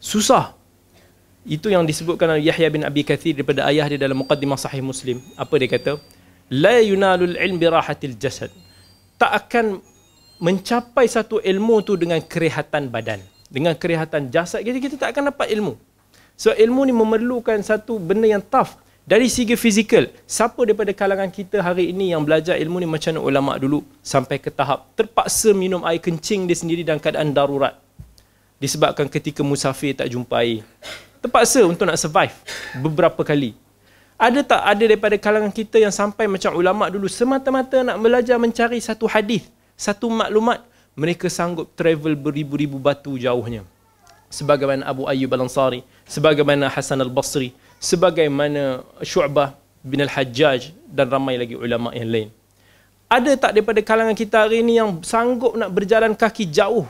[0.00, 0.56] Susah.
[1.44, 5.20] Itu yang disebutkan oleh Yahya bin Abi Kathir daripada ayah dia dalam Muqaddimah Sahih Muslim.
[5.36, 6.00] Apa dia kata?
[6.48, 8.48] La yunalul ilm birahatil jasad.
[9.20, 9.84] Tak akan
[10.40, 13.20] mencapai satu ilmu tu dengan kerehatan badan.
[13.52, 15.76] Dengan kerehatan jasad, kita, kita tak akan dapat ilmu.
[16.40, 18.80] So ilmu ni memerlukan satu benda yang tough.
[19.08, 23.56] Dari segi fizikal, siapa daripada kalangan kita hari ini yang belajar ilmu ni macam ulama
[23.56, 27.72] dulu sampai ke tahap terpaksa minum air kencing dia sendiri dalam keadaan darurat.
[28.60, 30.60] Disebabkan ketika musafir tak jumpai.
[31.24, 32.36] Terpaksa untuk nak survive
[32.84, 33.56] beberapa kali.
[34.20, 38.76] Ada tak ada daripada kalangan kita yang sampai macam ulama dulu semata-mata nak belajar mencari
[38.76, 40.60] satu hadis, satu maklumat,
[40.92, 43.64] mereka sanggup travel beribu-ribu batu jauhnya.
[44.28, 51.94] Sebagaimana Abu Ayyub Al-Ansari, sebagaimana Hasan Al-Basri, sebagaimana Syu'bah bin Al-Hajjaj dan ramai lagi ulama
[51.94, 52.28] yang lain.
[53.08, 56.84] Ada tak daripada kalangan kita hari ini yang sanggup nak berjalan kaki jauh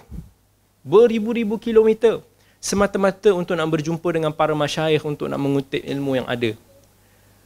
[0.82, 2.18] beribu-ribu kilometer
[2.58, 6.58] semata-mata untuk nak berjumpa dengan para masyayikh untuk nak mengutip ilmu yang ada?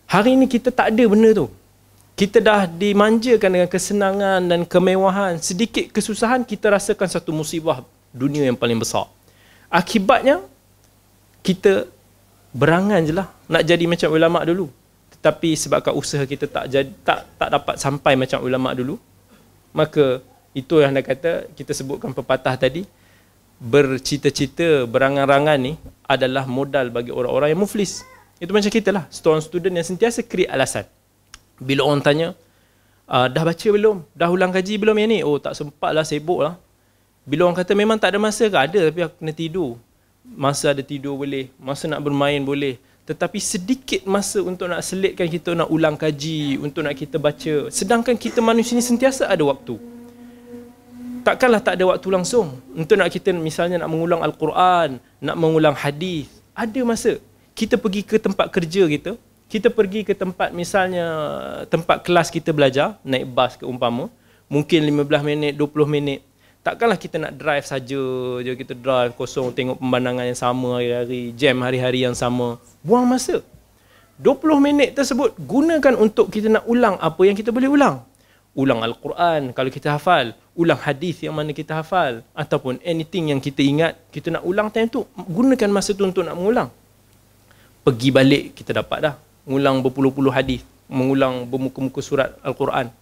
[0.09, 1.47] Hari ini kita tak ada benda tu.
[2.13, 5.41] Kita dah dimanjakan dengan kesenangan dan kemewahan.
[5.41, 9.09] Sedikit kesusahan kita rasakan satu musibah dunia yang paling besar.
[9.73, 10.45] Akibatnya
[11.41, 11.89] kita
[12.53, 14.69] berangan je lah nak jadi macam ulama dulu.
[15.19, 18.99] Tetapi sebabkan usaha kita tak jadi, tak tak dapat sampai macam ulama dulu,
[19.71, 20.21] maka
[20.53, 22.85] itu yang anda kata kita sebutkan pepatah tadi
[23.63, 28.03] bercita-cita berangan-rangan ni adalah modal bagi orang-orang yang muflis.
[28.43, 30.83] Itu macam kita lah, seorang student yang sentiasa create alasan.
[31.63, 32.35] Bila orang tanya,
[33.07, 34.03] uh, dah baca belum?
[34.19, 35.19] Dah ulang kaji belum yang ni?
[35.23, 36.59] Oh tak sempat lah, sibuk lah.
[37.23, 38.59] Bila orang kata memang tak ada masa ke?
[38.59, 39.79] Ada tapi aku kena tidur.
[40.23, 42.79] Masa ada tidur boleh, masa nak bermain boleh.
[43.03, 47.67] Tetapi sedikit masa untuk nak selitkan kita nak ulang kaji, untuk nak kita baca.
[47.75, 49.75] Sedangkan kita manusia ni sentiasa ada waktu.
[51.23, 56.31] Takkanlah tak ada waktu langsung untuk nak kita misalnya nak mengulang Al-Quran, nak mengulang hadis.
[56.55, 57.19] Ada masa
[57.55, 61.07] kita pergi ke tempat kerja kita, kita pergi ke tempat misalnya
[61.69, 64.09] tempat kelas kita belajar, naik bas ke umpama,
[64.51, 66.21] mungkin 15 minit, 20 minit.
[66.63, 68.03] Takkanlah kita nak drive saja
[68.39, 72.63] je kita drive kosong tengok pemandangan yang sama hari-hari, jam hari-hari yang sama.
[72.87, 73.43] Buang masa.
[74.23, 78.07] 20 minit tersebut gunakan untuk kita nak ulang apa yang kita boleh ulang.
[78.55, 83.65] Ulang Al-Quran kalau kita hafal, ulang hadis yang mana kita hafal ataupun anything yang kita
[83.65, 86.71] ingat, kita nak ulang time tu, gunakan masa tu untuk nak mengulang
[87.83, 92.95] pergi balik kita dapat dah mengulang berpuluh-puluh hadis mengulang bermuka-muka surat al-Quran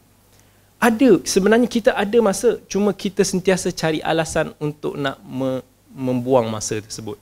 [0.80, 6.80] ada sebenarnya kita ada masa cuma kita sentiasa cari alasan untuk nak me- membuang masa
[6.80, 7.20] tersebut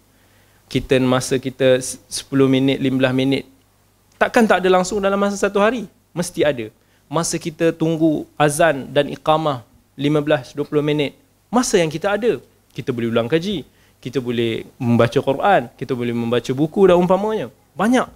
[0.71, 2.09] kita masa kita 10
[2.47, 3.45] minit 15 minit
[4.15, 6.71] takkan tak ada langsung dalam masa satu hari mesti ada
[7.11, 9.67] masa kita tunggu azan dan iqamah
[9.99, 11.19] 15 20 minit
[11.51, 12.39] masa yang kita ada
[12.71, 13.67] kita boleh ulang kaji
[13.99, 17.51] kita boleh membaca Quran, kita boleh membaca buku dan umpamanya.
[17.75, 18.07] Banyak.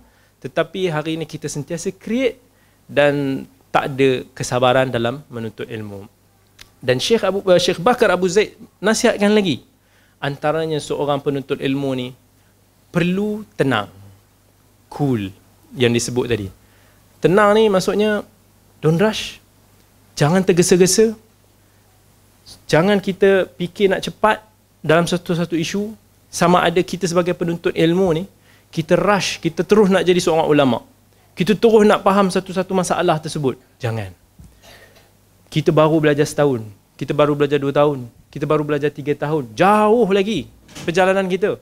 [0.42, 2.38] Tetapi hari ini kita sentiasa create
[2.86, 6.04] dan tak ada kesabaran dalam menuntut ilmu.
[6.78, 9.64] Dan Syekh Abu uh, Syekh Bakar Abu Zaid nasihatkan lagi.
[10.22, 12.12] Antaranya seorang penuntut ilmu ni
[12.92, 13.88] perlu tenang.
[14.92, 15.32] Cool
[15.72, 16.46] yang disebut tadi.
[17.18, 18.20] Tenang ni maksudnya
[18.84, 19.40] don't rush.
[20.14, 21.16] Jangan tergesa-gesa.
[22.68, 24.44] Jangan kita fikir nak cepat
[24.84, 25.94] dalam satu-satu isu
[26.28, 28.24] sama ada kita sebagai penuntut ilmu ni
[28.72, 30.82] kita rush kita terus nak jadi seorang ulama
[31.32, 33.56] kita terus nak faham satu-satu masalah tersebut.
[33.80, 34.12] Jangan.
[35.48, 36.60] Kita baru belajar setahun.
[36.96, 38.04] Kita baru belajar dua tahun.
[38.28, 39.48] Kita baru belajar tiga tahun.
[39.56, 40.48] Jauh lagi
[40.84, 41.56] perjalanan kita.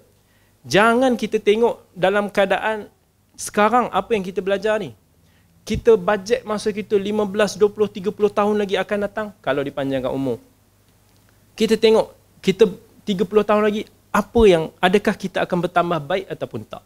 [0.66, 2.90] Jangan kita tengok dalam keadaan
[3.38, 4.90] sekarang apa yang kita belajar ni.
[5.62, 10.42] Kita bajet masa kita 15, 20, 30 tahun lagi akan datang kalau dipanjangkan umur.
[11.54, 12.10] Kita tengok
[12.42, 12.66] kita
[13.06, 16.82] 30 tahun lagi apa yang adakah kita akan bertambah baik ataupun tak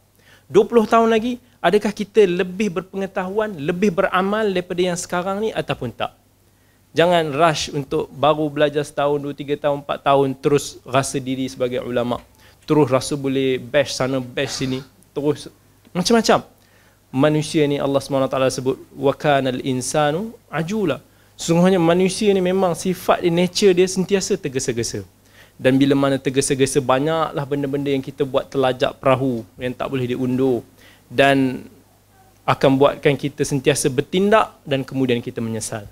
[0.53, 6.13] 20 tahun lagi adakah kita lebih berpengetahuan lebih beramal daripada yang sekarang ni ataupun tak?
[6.95, 11.83] Jangan rush untuk baru belajar setahun 2 3 tahun 4 tahun terus rasa diri sebagai
[11.83, 12.23] ulama.
[12.69, 14.79] Terus rasa boleh bash sana bash sini.
[15.11, 15.51] Terus
[15.91, 16.47] macam-macam.
[17.15, 18.75] Manusia ni Allah SWT sebut
[19.15, 20.99] kanal insanu ajula.
[21.35, 25.03] Sesungguhnya manusia ni memang sifat dia nature dia sentiasa tergesa-gesa
[25.55, 30.67] dan bila mana tergesa-gesa banyaklah benda-benda yang kita buat telajak perahu yang tak boleh diundur
[31.07, 31.63] dan
[32.45, 35.87] akan buatkan kita sentiasa bertindak dan kemudian kita menyesal.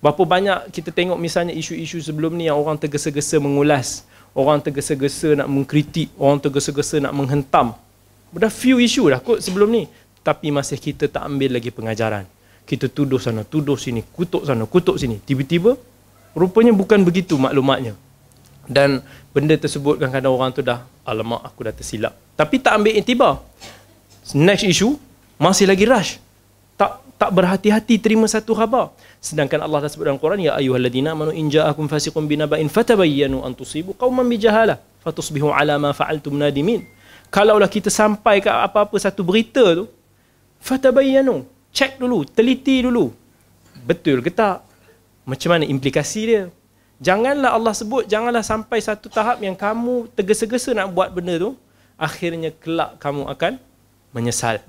[0.00, 4.04] Berapa banyak kita tengok misalnya isu-isu sebelum ni yang orang tergesa-gesa mengulas,
[4.36, 7.76] orang tergesa-gesa nak mengkritik, orang tergesa-gesa nak menghentam.
[8.34, 9.84] Dah few isu dah kot sebelum ni.
[10.24, 12.24] Tapi masih kita tak ambil lagi pengajaran.
[12.64, 15.20] Kita tuduh sana, tuduh sini, kutuk sana, kutuk sini.
[15.20, 15.76] Tiba-tiba,
[16.32, 17.94] rupanya bukan begitu maklumatnya
[18.66, 22.12] dan benda tersebut kadang-kadang orang tu dah alamak aku dah tersilap.
[22.34, 23.44] Tapi tak ambil intibar.
[24.32, 24.96] Next issue
[25.36, 26.16] masih lagi rush.
[26.74, 28.90] Tak tak berhati-hati terima satu khabar.
[29.22, 33.54] Sedangkan Allah dah sebut dalam Quran ya ayyuhalladzina amanu in ja'akum fasiqun binaba'in fatabayyanu an
[33.54, 36.82] tusibu qauman bijahalah fatusbihu ala ma fa'altum nadimin.
[37.30, 39.84] Kalaulah kita sampai ke apa-apa satu berita tu
[40.60, 43.10] fatabayyanu check dulu teliti dulu.
[43.84, 44.64] Betul ke tak?
[45.26, 46.42] Macam mana implikasi dia
[47.02, 51.58] Janganlah Allah sebut, janganlah sampai satu tahap yang kamu tergesa-gesa nak buat benda tu,
[51.98, 53.58] akhirnya kelak kamu akan
[54.14, 54.62] menyesal.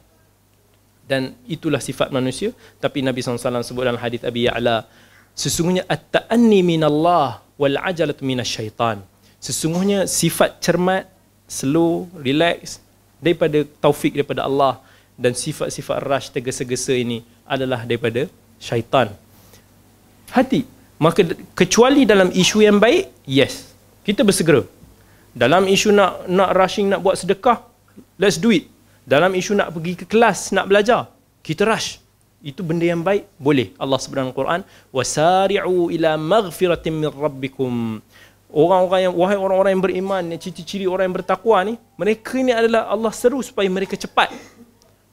[1.06, 2.52] dan itulah sifat manusia.
[2.82, 4.90] Tapi Nabi SAW sebut dalam hadis Abi Ya'la
[5.38, 9.06] sesungguhnya at-ta'anni minallah wal ajalatu minasyaitan.
[9.38, 11.06] Sesungguhnya sifat cermat
[11.46, 12.82] slow relax
[13.22, 14.82] daripada taufik daripada Allah
[15.16, 18.26] dan sifat-sifat rush tergesa-gesa ini adalah daripada
[18.58, 19.14] syaitan.
[20.34, 20.66] Hati
[21.02, 21.22] maka
[21.58, 23.74] kecuali dalam isu yang baik yes
[24.08, 24.64] kita bersegera
[25.36, 27.60] dalam isu nak nak rushing nak buat sedekah
[28.20, 28.72] let's do it
[29.06, 31.14] dalam isu nak pergi ke kelas, nak belajar,
[31.46, 32.02] kita rush.
[32.42, 33.70] Itu benda yang baik, boleh.
[33.78, 38.02] Allah sebut Quran, "Wasari'u ila maghfiratin min rabbikum."
[38.50, 42.90] Orang-orang yang wahai orang-orang yang beriman, yang ciri-ciri orang yang bertakwa ni, mereka ni adalah
[42.90, 44.34] Allah seru supaya mereka cepat.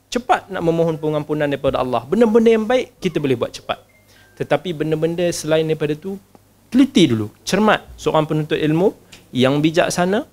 [0.09, 2.01] Cepat nak memohon pengampunan daripada Allah.
[2.05, 3.92] Benda-benda yang baik kita boleh buat cepat.
[4.33, 6.17] Tetapi benda-benda selain daripada tu
[6.73, 7.85] teliti dulu, cermat.
[7.97, 8.93] Seorang penuntut ilmu
[9.29, 10.25] yang bijaksana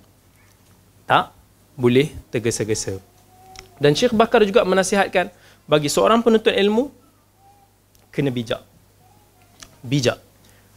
[1.05, 1.33] tak
[1.77, 2.97] boleh tergesa-gesa.
[3.81, 5.33] Dan Syekh Bakar juga menasihatkan
[5.65, 6.93] bagi seorang penuntut ilmu
[8.13, 8.61] kena bijak.
[9.81, 10.21] Bijak.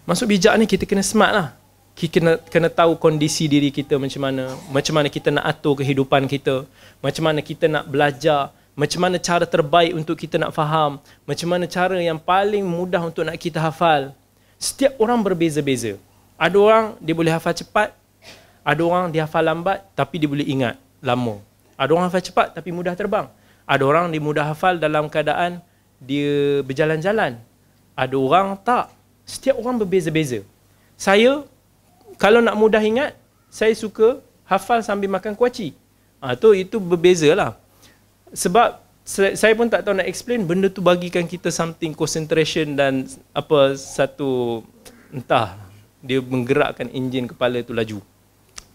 [0.08, 1.48] Masuk bijak ni kita kena smart lah.
[1.94, 4.56] Kita kena, kena tahu kondisi diri kita macam mana.
[4.72, 6.64] Macam mana kita nak atur kehidupan kita.
[7.04, 8.52] Macam mana kita nak belajar.
[8.74, 10.98] Macam mana cara terbaik untuk kita nak faham.
[11.22, 14.10] Macam mana cara yang paling mudah untuk nak kita hafal.
[14.58, 15.94] Setiap orang berbeza-beza.
[16.34, 17.94] Ada orang dia boleh hafal cepat.
[18.66, 21.38] Ada orang dia hafal lambat tapi dia boleh ingat lama.
[21.78, 23.30] Ada orang hafal cepat tapi mudah terbang.
[23.62, 25.62] Ada orang dia mudah hafal dalam keadaan
[26.02, 27.38] dia berjalan-jalan.
[27.94, 28.90] Ada orang tak.
[29.22, 30.42] Setiap orang berbeza-beza.
[30.98, 31.46] Saya
[32.18, 33.14] kalau nak mudah ingat,
[33.50, 35.74] saya suka hafal sambil makan kuaci.
[36.18, 36.78] Ha, tu itu
[37.34, 37.58] lah.
[38.34, 43.78] Sebab saya pun tak tahu nak explain benda tu bagikan kita something concentration dan apa
[43.78, 44.60] satu
[45.14, 45.54] entah
[46.02, 48.02] dia menggerakkan enjin kepala tu laju.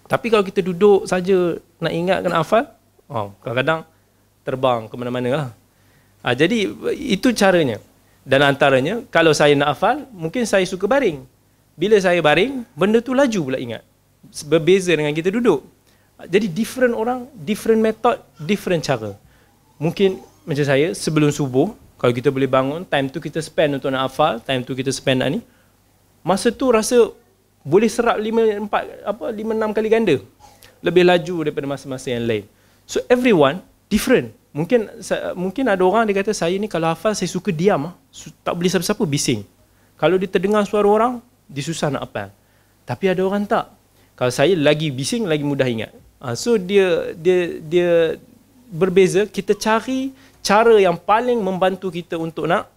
[0.10, 2.66] Tapi kalau kita duduk saja nak ingat nak hafal,
[3.10, 3.90] Oh, kadang-kadang
[4.46, 5.48] terbang ke mana-mana lah.
[6.22, 7.82] Ha, jadi itu caranya.
[8.22, 11.26] Dan antaranya, kalau saya nak hafal, mungkin saya suka baring.
[11.74, 13.82] Bila saya baring, benda tu laju pula ingat.
[14.46, 15.66] Berbeza dengan kita duduk.
[16.22, 19.18] Jadi different orang, different method, different cara.
[19.80, 24.12] Mungkin macam saya, sebelum subuh, kalau kita boleh bangun, time tu kita spend untuk nak
[24.12, 25.40] hafal, time tu kita spend nak ni.
[26.24, 27.16] Masa tu rasa
[27.64, 30.16] boleh serap 5 4 apa 5 6 kali ganda.
[30.80, 32.44] Lebih laju daripada masa-masa yang lain.
[32.88, 33.60] So everyone
[33.92, 34.32] different.
[34.56, 34.90] Mungkin
[35.36, 37.94] mungkin ada orang dia kata saya ni kalau hafal saya suka diam ah.
[38.44, 39.44] Tak boleh siapa-siapa bising.
[40.00, 41.14] Kalau dia terdengar suara orang,
[41.52, 42.32] dia susah nak hafal.
[42.88, 43.68] Tapi ada orang tak.
[44.16, 45.92] Kalau saya lagi bising lagi mudah ingat.
[46.20, 47.90] Uh, so dia dia dia
[48.70, 49.26] berbeza.
[49.26, 50.14] Kita cari
[50.46, 52.70] cara yang paling membantu kita untuk nak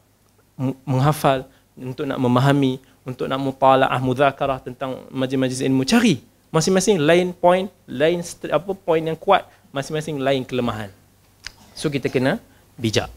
[0.88, 5.84] menghafal, untuk nak memahami, untuk nak mutalaah, mudzakarah tentang majlis-majlis ilmu.
[5.84, 8.20] Cari masing-masing lain point, lain
[8.52, 10.92] apa point yang kuat masing-masing lain kelemahan.
[11.72, 12.36] So kita kena
[12.76, 13.08] bijak.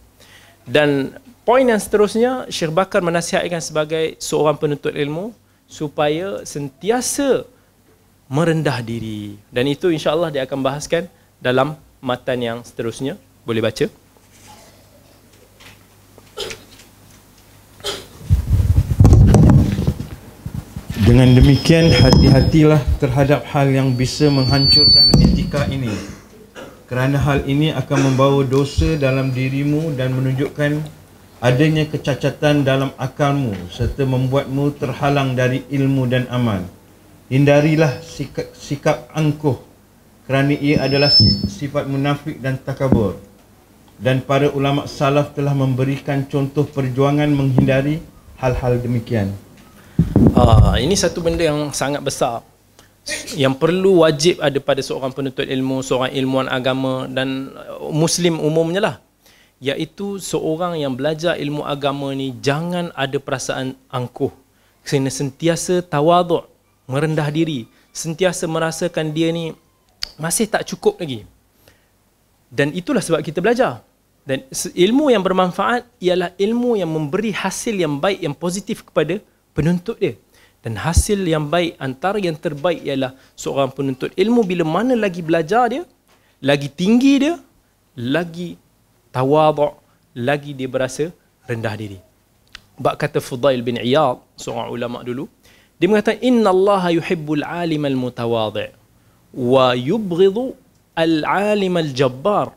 [0.65, 1.13] Dan
[1.45, 5.35] poin yang seterusnya Syekh Bakar menasihatkan sebagai seorang penuntut ilmu
[5.69, 7.45] supaya sentiasa
[8.25, 9.38] merendah diri.
[9.53, 11.05] Dan itu insya-Allah dia akan bahaskan
[11.38, 13.19] dalam matan yang seterusnya.
[13.43, 13.88] Boleh baca?
[21.05, 25.93] Dengan demikian hati-hatilah terhadap hal yang bisa menghancurkan etika ini
[26.86, 30.81] kerana hal ini akan membawa dosa dalam dirimu dan menunjukkan
[31.41, 36.65] adanya kecacatan dalam akalmu serta membuatmu terhalang dari ilmu dan amal.
[37.29, 39.58] Hindarilah sikap, sikap angkuh
[40.25, 41.09] kerana ia adalah
[41.49, 43.17] sifat munafik dan takabur.
[43.95, 48.03] Dan para ulama salaf telah memberikan contoh perjuangan menghindari
[48.35, 49.31] hal-hal demikian.
[50.35, 52.43] Ah, ini satu benda yang sangat besar
[53.38, 58.81] yang perlu wajib ada pada seorang penuntut ilmu, seorang ilmuwan agama dan uh, muslim umumnya
[58.81, 58.95] lah.
[59.61, 64.33] Iaitu seorang yang belajar ilmu agama ni jangan ada perasaan angkuh.
[64.83, 66.45] Kena sentiasa tawaduk,
[66.89, 67.69] merendah diri.
[67.95, 69.55] Sentiasa merasakan dia ni
[70.15, 71.28] masih tak cukup lagi.
[72.51, 73.84] Dan itulah sebab kita belajar.
[74.25, 74.41] Dan
[74.73, 79.21] ilmu yang bermanfaat ialah ilmu yang memberi hasil yang baik, yang positif kepada
[79.54, 80.17] penuntut dia
[80.65, 85.69] dan hasil yang baik antara yang terbaik ialah seorang penuntut ilmu bila mana lagi belajar
[85.69, 85.85] dia
[86.42, 87.37] lagi tinggi dia
[87.94, 88.58] lagi
[89.13, 89.77] tawaduk
[90.17, 91.13] lagi dia berasa
[91.46, 92.02] rendah diri
[92.81, 95.29] bab kata Fudail bin Iyad seorang ulama dulu
[95.77, 98.73] dia mengatakan inna Allah yuhibbul alim al mutawadhi
[99.36, 100.56] wa yubghidu
[100.96, 102.56] al alim al jabbar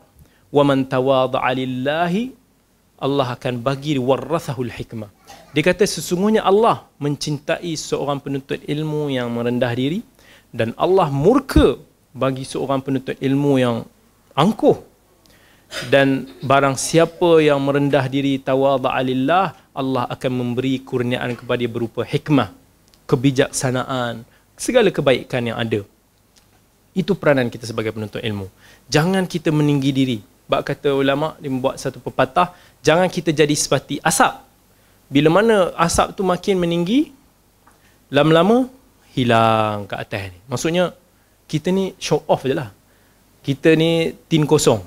[0.55, 2.31] wa man tawadha lillahi
[2.99, 5.07] Allah akan bagi warathahu al hikmah.
[5.55, 10.03] Dia kata sesungguhnya Allah mencintai seorang penuntut ilmu yang merendah diri
[10.51, 11.79] dan Allah murka
[12.11, 13.77] bagi seorang penuntut ilmu yang
[14.35, 14.89] angkuh.
[15.93, 22.01] dan barang siapa yang merendah diri tawadha lillah Allah akan memberi kurniaan kepada dia berupa
[22.01, 22.49] hikmah
[23.05, 24.25] kebijaksanaan
[24.57, 25.85] segala kebaikan yang ada
[26.99, 28.51] itu peranan kita sebagai penuntut ilmu.
[28.91, 30.19] Jangan kita meninggi diri.
[30.49, 32.51] Bab kata ulama dia membuat satu pepatah
[32.83, 34.43] jangan kita jadi seperti asap.
[35.07, 37.15] Bila mana asap tu makin meninggi
[38.11, 38.67] lama-lama
[39.15, 40.39] hilang ke atas ni.
[40.51, 40.91] Maksudnya
[41.47, 42.69] kita ni show off je lah.
[43.39, 44.83] Kita ni tin kosong.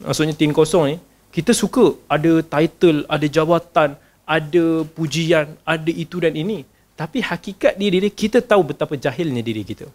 [0.00, 0.96] Maksudnya tin kosong ni
[1.30, 3.94] kita suka ada title ada jawatan
[4.24, 4.64] ada
[4.96, 6.64] pujian ada itu dan ini.
[6.96, 9.88] Tapi hakikat diri kita tahu betapa jahilnya diri kita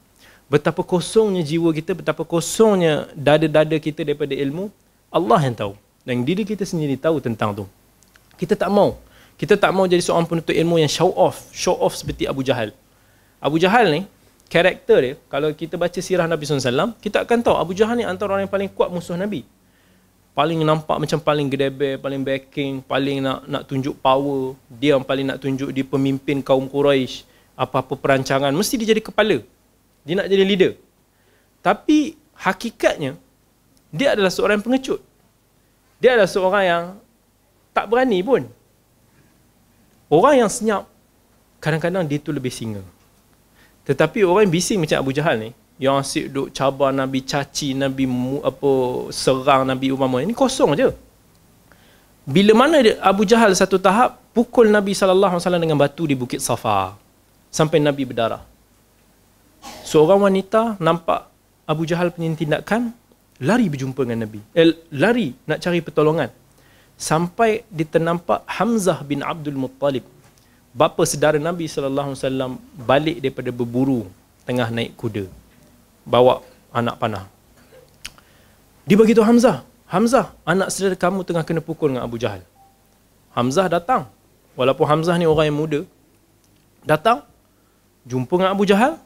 [0.45, 4.69] betapa kosongnya jiwa kita betapa kosongnya dada-dada kita daripada ilmu
[5.09, 5.73] Allah yang tahu.
[6.05, 7.65] Dan diri kita sendiri tahu tentang tu.
[8.37, 8.99] Kita tak mau.
[9.35, 12.71] Kita tak mau jadi seorang penuntut ilmu yang show off show off seperti Abu Jahal.
[13.41, 14.01] Abu Jahal ni
[14.47, 18.37] karakter dia kalau kita baca sirah Nabi SAW kita akan tahu Abu Jahal ni antara
[18.37, 19.43] orang yang paling kuat musuh Nabi.
[20.35, 25.31] Paling nampak macam paling gedebe, paling backing, paling nak nak tunjuk power, dia yang paling
[25.31, 27.23] nak tunjuk dia pemimpin kaum Quraisy,
[27.55, 29.39] apa-apa perancangan mesti dia jadi kepala.
[30.05, 30.71] Dia nak jadi leader.
[31.65, 33.17] Tapi hakikatnya
[33.89, 35.01] dia adalah seorang pengecut.
[35.97, 36.83] Dia adalah seorang yang
[37.73, 38.45] tak berani pun.
[40.07, 40.85] Orang yang senyap
[41.57, 42.85] kadang-kadang dia tu lebih singa.
[43.89, 45.49] Tetapi orang yang bising macam Abu Jahal ni,
[45.81, 48.07] yang asyik duk cabar Nabi caci Nabi
[48.39, 48.71] apa
[49.11, 50.87] serang Nabi umpama ini kosong je
[52.25, 56.97] bila mana dia, Abu Jahal satu tahap pukul Nabi wasallam dengan batu di Bukit Safa
[57.53, 58.41] sampai Nabi berdarah
[59.85, 61.29] seorang wanita nampak
[61.65, 62.93] Abu Jahal punya tindakan
[63.41, 66.29] lari berjumpa dengan Nabi eh, lari nak cari pertolongan
[66.95, 70.05] sampai diternampak Hamzah bin Abdul Muttalib
[70.75, 74.07] bapa saudara Nabi sallallahu alaihi wasallam balik daripada berburu
[74.47, 75.25] tengah naik kuda
[76.05, 77.25] bawa anak panah.
[78.85, 82.45] Dia beritahu Hamzah, Hamzah, anak saudara kamu tengah kena pukul dengan Abu Jahal.
[83.33, 84.05] Hamzah datang.
[84.53, 85.81] Walaupun Hamzah ni orang yang muda,
[86.85, 87.25] datang,
[88.05, 89.01] jumpa dengan Abu Jahal.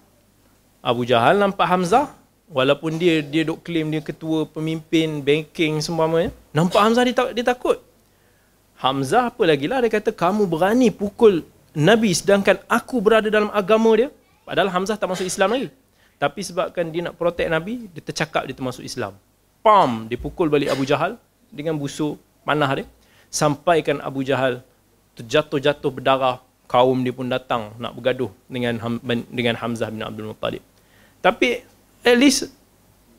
[0.79, 2.07] Abu Jahal nampak Hamzah,
[2.47, 7.83] walaupun dia dia dok claim dia ketua pemimpin banking semuanya, nampak Hamzah dia, dia takut.
[8.79, 11.43] Hamzah apa lagi lah, dia kata kamu berani pukul
[11.75, 14.07] Nabi sedangkan aku berada dalam agama dia.
[14.47, 15.67] Padahal Hamzah tak masuk Islam lagi.
[16.15, 19.19] Tapi sebabkan dia nak protect Nabi, dia tercakap dia termasuk Islam.
[19.59, 21.19] Pam, dia pukul balik Abu Jahal
[21.51, 22.15] dengan busuk
[22.47, 22.87] panah dia.
[23.27, 24.63] Sampaikan Abu Jahal
[25.19, 26.39] terjatuh-jatuh berdarah,
[26.71, 28.79] kaum dia pun datang nak bergaduh dengan
[29.27, 30.63] dengan Hamzah bin Abdul Muttalib.
[31.19, 31.63] Tapi
[32.03, 32.47] at least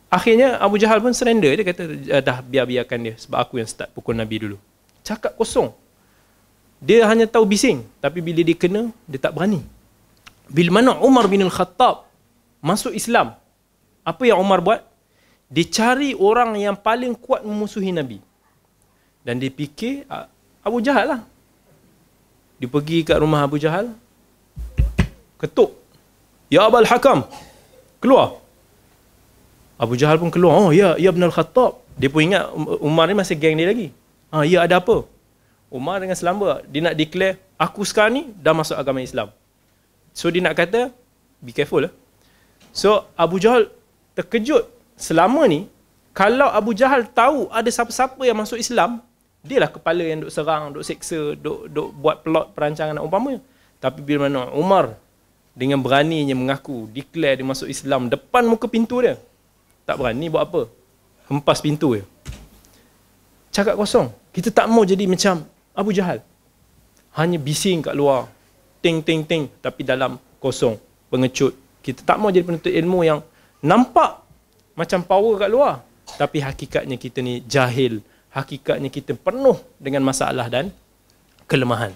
[0.08, 1.52] akhirnya Abu Jahal pun surrender.
[1.54, 4.56] Dia kata, eh, dah biar-biarkan dia sebab aku yang start pukul Nabi dulu.
[5.04, 5.72] Cakap kosong.
[6.80, 7.84] Dia hanya tahu bising.
[8.00, 9.60] Tapi bila dia kena, dia tak berani.
[10.48, 12.08] Bila mana Umar bin Al-Khattab
[12.64, 13.36] masuk Islam.
[14.00, 14.80] Apa yang Umar buat?
[15.52, 18.18] Dia cari orang yang paling kuat memusuhi Nabi.
[19.20, 20.08] Dan dia fikir
[20.64, 21.20] Abu Jahal lah.
[22.56, 23.92] Dia pergi kat rumah Abu Jahal.
[25.36, 25.76] Ketuk.
[26.48, 27.28] Ya Abal Hakam.
[28.00, 28.40] Keluar.
[29.76, 30.56] Abu Jahal pun keluar.
[30.56, 31.80] Oh ya, ya benar Khattab.
[32.00, 32.48] Dia pun ingat
[32.80, 33.92] Umar ni masih geng dia lagi.
[34.32, 35.04] Ah, ya ada apa?
[35.68, 36.64] Umar dengan selamba.
[36.64, 39.28] Dia nak declare, aku sekarang ni dah masuk agama Islam.
[40.16, 40.90] So dia nak kata,
[41.44, 41.92] be careful lah.
[42.72, 43.68] So Abu Jahal
[44.16, 45.68] terkejut selama ni
[46.10, 48.98] kalau Abu Jahal tahu ada siapa-siapa yang masuk Islam,
[49.40, 53.38] dia lah kepala yang duk serang, duk seksa, duk, duk buat plot perancangan nak umpama.
[53.80, 54.98] Tapi bila mana Umar
[55.60, 59.20] dengan beraninya mengaku, declare dia masuk Islam depan muka pintu dia.
[59.84, 60.72] Tak berani buat apa?
[61.28, 62.04] Hempas pintu dia.
[63.52, 64.08] Cakap kosong.
[64.32, 65.44] Kita tak mau jadi macam
[65.76, 66.24] Abu Jahal.
[67.12, 68.24] Hanya bising kat luar.
[68.80, 69.52] Ting, ting, ting.
[69.60, 70.80] Tapi dalam kosong.
[71.12, 71.52] Pengecut.
[71.84, 73.20] Kita tak mau jadi penuntut ilmu yang
[73.60, 74.24] nampak
[74.72, 75.84] macam power kat luar.
[76.16, 78.00] Tapi hakikatnya kita ni jahil.
[78.32, 80.72] Hakikatnya kita penuh dengan masalah dan
[81.44, 81.92] kelemahan.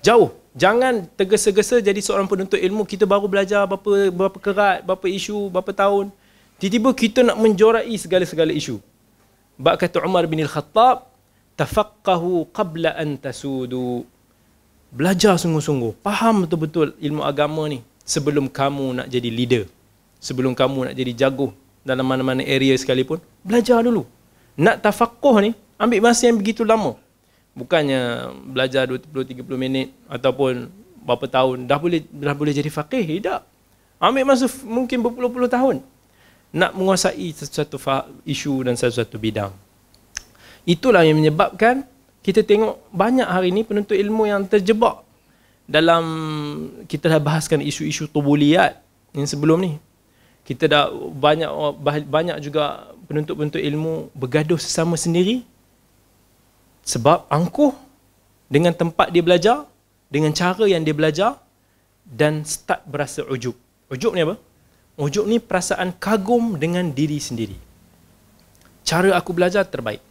[0.00, 0.41] Jauh.
[0.52, 2.84] Jangan tergesa-gesa jadi seorang penuntut ilmu.
[2.84, 6.12] Kita baru belajar berapa, berapa kerat, berapa isu, berapa tahun.
[6.60, 8.78] Tiba-tiba kita nak menjorai segala-segala isu.
[9.56, 11.12] Bak kata Umar bin Al-Khattab,
[11.52, 14.08] Tafakkahu qabla an tasudu.
[14.88, 16.00] Belajar sungguh-sungguh.
[16.00, 19.64] Faham betul-betul ilmu agama ni sebelum kamu nak jadi leader,
[20.16, 21.52] sebelum kamu nak jadi jago
[21.84, 24.08] dalam mana-mana area sekalipun, belajar dulu.
[24.56, 26.96] Nak tafakuh ni, ambil masa yang begitu lama.
[27.52, 30.72] Bukannya belajar 20-30 minit ataupun
[31.04, 33.44] berapa tahun, dah boleh dah boleh jadi faqih, tidak.
[34.00, 35.84] Ambil masa mungkin berpuluh-puluh tahun.
[36.52, 37.76] Nak menguasai sesuatu
[38.24, 39.52] isu dan sesuatu bidang.
[40.64, 41.84] Itulah yang menyebabkan
[42.22, 45.02] kita tengok banyak hari ini penuntut ilmu yang terjebak
[45.66, 46.04] dalam
[46.86, 48.78] kita dah bahaskan isu-isu tubuliyat
[49.14, 49.72] yang sebelum ni
[50.42, 51.50] kita dah banyak
[52.06, 55.46] banyak juga penuntut-penuntut ilmu bergaduh sesama sendiri
[56.82, 57.74] Sebab angkuh
[58.50, 59.64] dengan tempat dia belajar,
[60.12, 61.40] dengan cara yang dia belajar
[62.04, 63.56] dan start berasa ujub.
[63.88, 64.36] Ujub ni apa?
[65.00, 67.56] Ujub ni perasaan kagum dengan diri sendiri.
[68.82, 70.02] Cara aku belajar terbaik.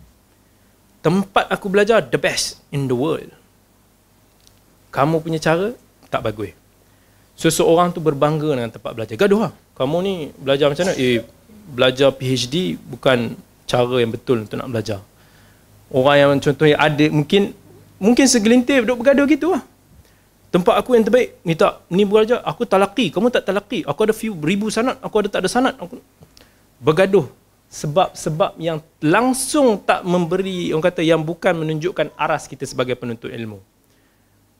[1.06, 3.30] Tempat aku belajar the best in the world.
[4.90, 5.76] Kamu punya cara
[6.10, 6.56] tak bagus.
[7.36, 9.16] Seseorang tu berbangga dengan tempat belajar.
[9.18, 9.54] Gaduh lah.
[9.78, 10.94] Kamu ni belajar macam mana?
[11.00, 11.26] Eh,
[11.74, 13.34] belajar PhD bukan
[13.66, 15.00] cara yang betul untuk nak belajar.
[15.92, 17.52] Orang yang contohnya ada mungkin
[18.00, 19.62] mungkin segelintir duduk bergaduh gitu lah.
[20.52, 23.88] Tempat aku yang terbaik, ni tak, ni belajar, aku talaki, kamu tak talaki.
[23.88, 25.80] Aku ada few ribu sanat, aku ada tak ada sanat.
[25.80, 25.96] Aku...
[26.84, 27.32] Bergaduh.
[27.72, 33.64] Sebab-sebab yang langsung tak memberi, orang kata yang bukan menunjukkan aras kita sebagai penuntut ilmu.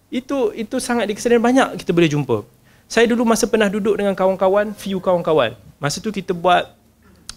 [0.08, 2.48] Itu itu sangat dikesan banyak kita boleh jumpa.
[2.88, 5.60] Saya dulu masa pernah duduk dengan kawan-kawan, few kawan-kawan.
[5.76, 6.72] Masa tu kita buat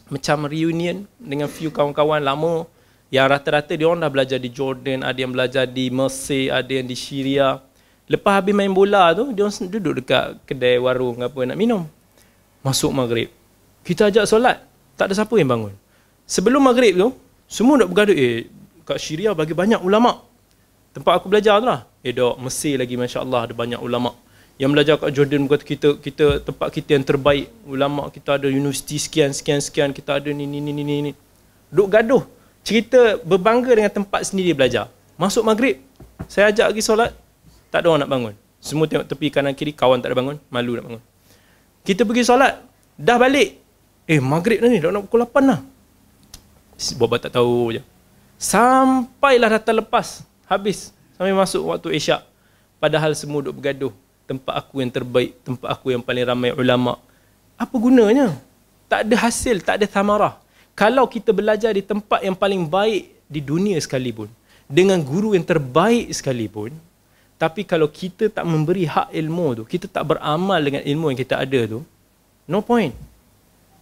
[0.06, 2.70] macam reunion dengan few kawan-kawan lama
[3.14, 6.82] yang rata-rata dia orang dah belajar di Jordan, ada yang belajar di Mesir, ada yang
[6.82, 7.62] di Syria.
[8.10, 11.86] Lepas habis main bola tu, dia orang duduk dekat kedai warung apa nak minum.
[12.66, 13.30] Masuk maghrib.
[13.86, 14.66] Kita ajak solat,
[14.98, 15.74] tak ada siapa yang bangun.
[16.26, 17.14] Sebelum maghrib tu,
[17.46, 18.50] semua nak bergaduh, eh
[18.82, 20.18] kat Syria bagi banyak ulama.
[20.90, 21.86] Tempat aku belajar tu lah.
[22.02, 24.10] Eh dok, Mesir lagi masya-Allah ada banyak ulama.
[24.58, 27.46] Yang belajar kat Jordan kata kita kita tempat kita yang terbaik.
[27.62, 31.12] Ulama kita ada universiti sekian sekian sekian, kita ada ni ni ni ni ni.
[31.70, 32.26] Duk gaduh.
[32.64, 34.88] Cerita berbangga dengan tempat sendiri belajar.
[35.20, 35.84] Masuk maghrib,
[36.26, 37.12] saya ajak pergi solat,
[37.68, 38.34] tak ada orang nak bangun.
[38.64, 40.40] Semua tengok tepi kanan kiri, kawan tak ada bangun.
[40.48, 41.02] Malu nak bangun.
[41.84, 42.64] Kita pergi solat.
[42.96, 43.60] Dah balik.
[44.08, 44.80] Eh, maghrib dah ni.
[44.80, 45.60] Dah nak pukul 8 lah.
[46.96, 47.84] Buat-buat tak tahu je.
[48.40, 50.24] Sampailah datang lepas.
[50.48, 50.96] Habis.
[51.12, 52.24] Sampai masuk waktu isyak.
[52.80, 53.92] Padahal semua duduk bergaduh.
[54.24, 55.36] Tempat aku yang terbaik.
[55.44, 56.96] Tempat aku yang paling ramai ulama.
[57.60, 58.32] Apa gunanya?
[58.88, 59.60] Tak ada hasil.
[59.60, 60.40] Tak ada tamarah.
[60.74, 64.26] Kalau kita belajar di tempat yang paling baik di dunia sekalipun.
[64.66, 66.74] Dengan guru yang terbaik sekalipun.
[67.38, 71.34] Tapi kalau kita tak memberi hak ilmu tu, kita tak beramal dengan ilmu yang kita
[71.42, 71.82] ada tu,
[72.46, 72.94] no point.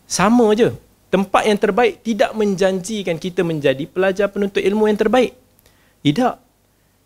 [0.08, 0.72] Sama je.
[1.12, 5.36] Tempat yang terbaik tidak menjanjikan kita menjadi pelajar penuntut ilmu yang terbaik.
[6.00, 6.34] Tidak.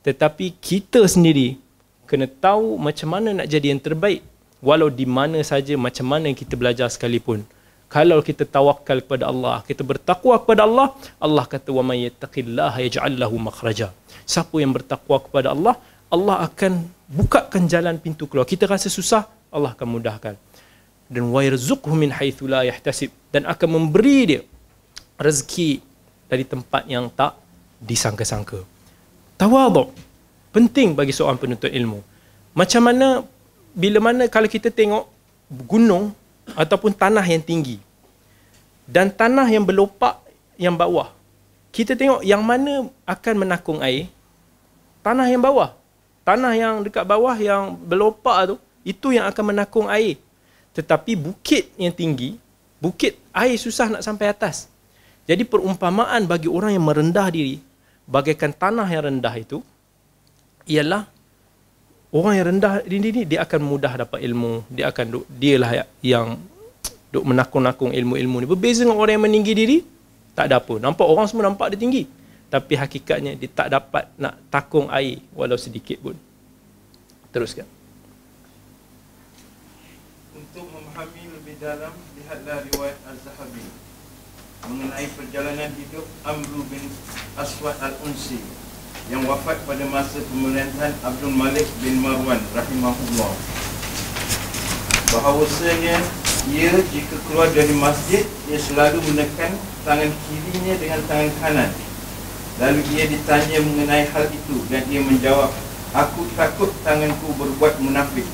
[0.06, 1.58] Tetapi kita sendiri
[2.06, 4.22] kena tahu macam mana nak jadi yang terbaik.
[4.62, 7.42] Walau di mana saja, macam mana kita belajar sekalipun.
[7.86, 10.90] Kalau kita tawakal kepada Allah, kita bertakwa kepada Allah,
[11.22, 13.94] Allah kata wa may yattaqillaha yaj'al lahu makhraja.
[14.26, 15.78] Siapa yang bertakwa kepada Allah,
[16.10, 18.42] Allah akan bukakan jalan pintu keluar.
[18.42, 20.34] Kita rasa susah, Allah akan mudahkan.
[21.06, 24.42] Dan wa yarzuqhu min haitsu la yahtasib dan akan memberi dia
[25.14, 25.78] rezeki
[26.26, 27.38] dari tempat yang tak
[27.78, 28.66] disangka-sangka.
[29.38, 29.94] Tawadhu
[30.50, 32.02] penting bagi seorang penuntut ilmu.
[32.58, 33.22] Macam mana
[33.76, 35.04] bila mana kalau kita tengok
[35.70, 36.10] gunung
[36.54, 37.82] ataupun tanah yang tinggi
[38.86, 40.22] dan tanah yang berlopak
[40.54, 41.10] yang bawah.
[41.74, 44.08] Kita tengok yang mana akan menakung air?
[45.04, 45.76] Tanah yang bawah
[46.26, 50.18] tanah yang dekat bawah yang berlopak tu itu yang akan menakung air
[50.74, 52.34] tetapi bukit yang tinggi
[52.82, 54.66] bukit air susah nak sampai atas
[55.22, 57.62] jadi perumpamaan bagi orang yang merendah diri
[58.10, 59.62] bagaikan tanah yang rendah itu
[60.66, 61.06] ialah
[62.14, 64.66] orang yang rendah diri ni dia akan mudah dapat ilmu.
[64.70, 66.38] Dia akan dialah yang
[67.10, 68.46] duk menakung-nakung ilmu-ilmu ni.
[68.46, 69.78] Berbeza dengan orang yang meninggi diri
[70.36, 70.76] tak ada apa.
[70.78, 72.04] Nampak orang semua nampak dia tinggi.
[72.46, 76.14] Tapi hakikatnya dia tak dapat nak takung air walau sedikit pun.
[77.34, 77.66] Teruskan.
[80.36, 83.66] Untuk memahami lebih dalam, lihatlah riwayat Az-Zahabi
[84.66, 86.82] mengenai perjalanan hidup Amru bin
[87.38, 88.65] Aswad Al-Unsi
[89.10, 93.32] yang wafat pada masa pemerintahan Abdul Malik bin Marwan rahimahullah.
[95.14, 96.02] Bahawasanya
[96.50, 99.54] ia jika keluar dari masjid ia selalu menekan
[99.86, 101.70] tangan kirinya dengan tangan kanan
[102.56, 105.52] Lalu ia ditanya mengenai hal itu dan ia menjawab,
[105.92, 108.24] Aku takut tanganku berbuat munafik.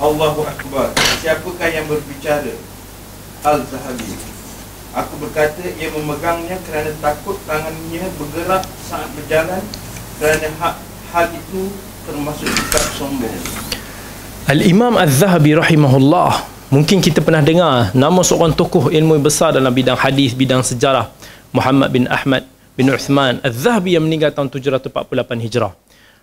[0.00, 0.92] Allahu Akbar.
[1.20, 2.56] Siapakah yang berbicara?
[3.44, 4.39] Al-Zahabi.
[4.90, 9.62] Aku berkata ia memegangnya kerana takut tangannya bergerak saat berjalan
[10.18, 10.74] kerana hal,
[11.14, 11.70] hal itu
[12.02, 13.38] termasuk sikap sombong.
[14.50, 20.38] Al-Imam Al-Zahabi rahimahullah Mungkin kita pernah dengar nama seorang tokoh ilmu besar dalam bidang hadis,
[20.38, 21.10] bidang sejarah
[21.50, 22.46] Muhammad bin Ahmad
[22.78, 24.86] bin Uthman Al-Zahabi yang meninggal tahun 748
[25.50, 25.74] Hijrah.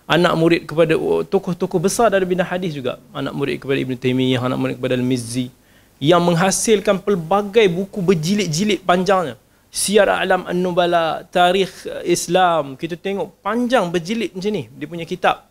[0.08, 0.96] Anak murid kepada
[1.28, 2.96] tokoh-tokoh besar dari bidang hadis juga.
[3.12, 5.52] Anak murid kepada Ibn Taymiyah, anak murid kepada Al-Mizzi.
[5.98, 9.34] Yang menghasilkan pelbagai buku berjilid-jilid panjangnya.
[9.68, 12.78] Siyar Alam An-Nubala, Tarikh Islam.
[12.78, 14.70] Kita tengok panjang berjilid macam ni.
[14.72, 15.44] Dia punya kitab.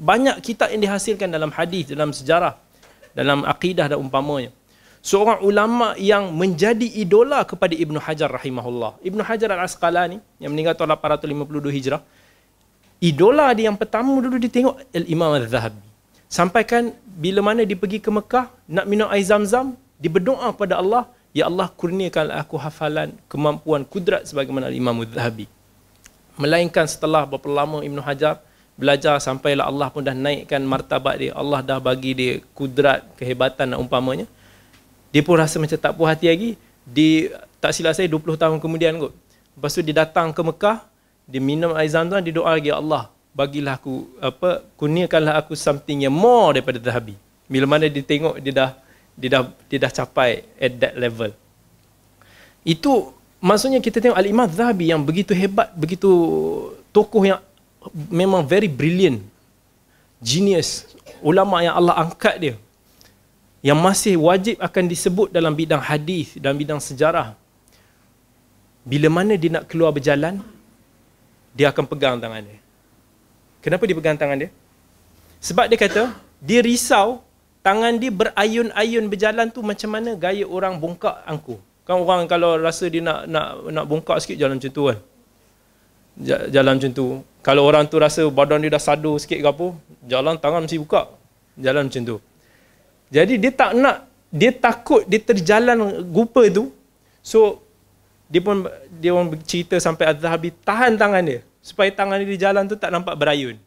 [0.00, 2.54] Banyak kitab yang dihasilkan dalam hadis, dalam sejarah,
[3.16, 4.52] dalam akidah dan umpamanya.
[5.06, 8.98] seorang ulama yang menjadi idola kepada Ibnu Hajar rahimahullah.
[9.06, 12.02] Ibnu Hajar Al-Asqalani yang meninggal tahun 852 Hijrah.
[12.98, 15.85] Idola dia yang pertama dulu dia tengok Al-Imam Al-Zahabi.
[16.26, 21.08] Sampaikan bila mana dia pergi ke Mekah nak minum air Zam-Zam, dia berdoa kepada Allah,
[21.30, 25.46] ya Allah kurniakan aku hafalan, kemampuan, kudrat sebagaimana Imam Al-Zahabi.
[26.36, 28.44] Melainkan setelah berapa lama Ibnu Hajar
[28.76, 31.32] belajar sampailah Allah pun dah naikkan martabat dia.
[31.32, 34.28] Allah dah bagi dia kudrat, kehebatan dan umpamanya
[35.16, 36.50] dia pun rasa macam tak puas hati lagi
[36.84, 39.16] dia tak silap saya 20 tahun kemudian kot
[39.56, 40.84] lepas tu dia datang ke Mekah
[41.24, 46.08] dia minum air zam-zam dia doa lagi ya Allah bagilah aku apa kurniakanlah aku something
[46.08, 47.14] yang more daripada zahabi
[47.44, 48.70] bila mana dia tengok dia dah
[49.12, 51.28] dia dah dia dah capai at that level
[52.64, 56.08] itu maksudnya kita tengok al-imam zahabi yang begitu hebat begitu
[56.96, 57.40] tokoh yang
[58.08, 59.20] memang very brilliant
[60.16, 60.88] genius
[61.20, 62.54] ulama yang Allah angkat dia
[63.66, 67.34] yang masih wajib akan disebut dalam bidang hadis dan bidang sejarah.
[68.86, 70.38] Bila mana dia nak keluar berjalan,
[71.50, 72.62] dia akan pegang tangan dia.
[73.66, 74.50] Kenapa dia pegang tangan dia?
[75.42, 77.26] Sebab dia kata, dia risau
[77.66, 81.58] tangan dia berayun-ayun berjalan tu macam mana gaya orang bongkak angku.
[81.82, 84.98] Kan orang kalau rasa dia nak nak nak bongkak sikit jalan macam tu kan.
[86.54, 87.06] Jalan macam tu.
[87.42, 89.66] Kalau orang tu rasa badan dia dah sadu sikit ke apa,
[90.06, 91.10] jalan tangan mesti buka.
[91.58, 92.16] Jalan macam tu.
[93.10, 96.70] Jadi dia tak nak dia takut dia terjalan gupa tu.
[97.18, 97.66] So
[98.30, 98.62] dia pun
[99.02, 102.94] dia pun cerita sampai Az-Zahabi tahan tangan dia supaya tangan dia di jalan tu tak
[102.94, 103.58] nampak berayun.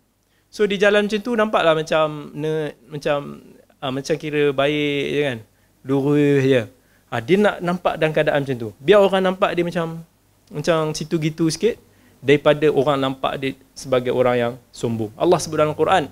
[0.48, 3.44] So di jalan macam tu nampaklah macam ne, macam
[3.84, 5.40] uh, macam kira baik je kan.
[5.84, 6.64] Lurus je.
[7.12, 8.70] Ha, dia nak nampak dalam keadaan macam tu.
[8.80, 10.08] Biar orang nampak dia macam
[10.48, 11.76] macam situ gitu sikit
[12.24, 15.12] daripada orang nampak dia sebagai orang yang sombong.
[15.20, 16.08] Allah sebut dalam Quran,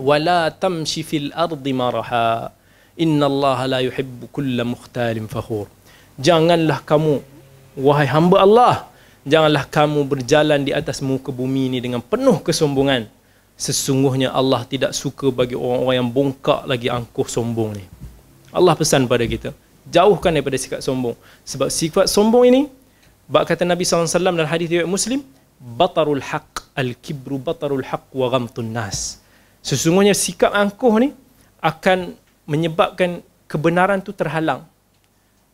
[0.00, 2.50] wala tamshi fil ardi maraha
[2.96, 5.68] inna Allah la yuhibbu kulla mukhtalin fakhur
[6.20, 7.20] janganlah kamu
[7.76, 8.74] wahai hamba Allah
[9.22, 13.06] janganlah kamu berjalan di atas muka bumi ini dengan penuh kesombongan.
[13.54, 17.84] Sesungguhnya Allah tidak suka bagi orang-orang yang bongkak lagi angkuh sombong ni.
[18.50, 19.54] Allah pesan pada kita
[19.86, 21.14] jauhkan daripada sikap sombong.
[21.42, 22.60] Sebab sifat sombong ini
[23.26, 25.22] bab kata Nabi SAW dalam hadis riwayat Muslim
[25.58, 29.22] batarul haq al-kibru batarul haq wa ghamtun nas.
[29.62, 31.14] Sesungguhnya sikap angkuh ni
[31.62, 34.66] akan menyebabkan kebenaran tu terhalang.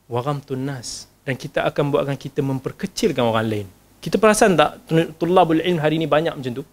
[0.08, 3.66] Waram tunas dan kita akan buatkan kita memperkecilkan orang lain.
[4.00, 4.80] Kita perasan tak
[5.20, 6.64] tulabul ilm hari ni banyak macam tu?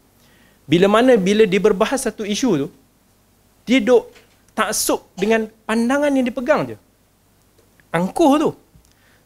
[0.64, 2.68] Bila mana bila dia berbahas satu isu tu,
[3.68, 4.08] dia duk
[4.56, 6.78] taksub dengan pandangan yang dipegang je.
[7.92, 8.50] Angkuh tu.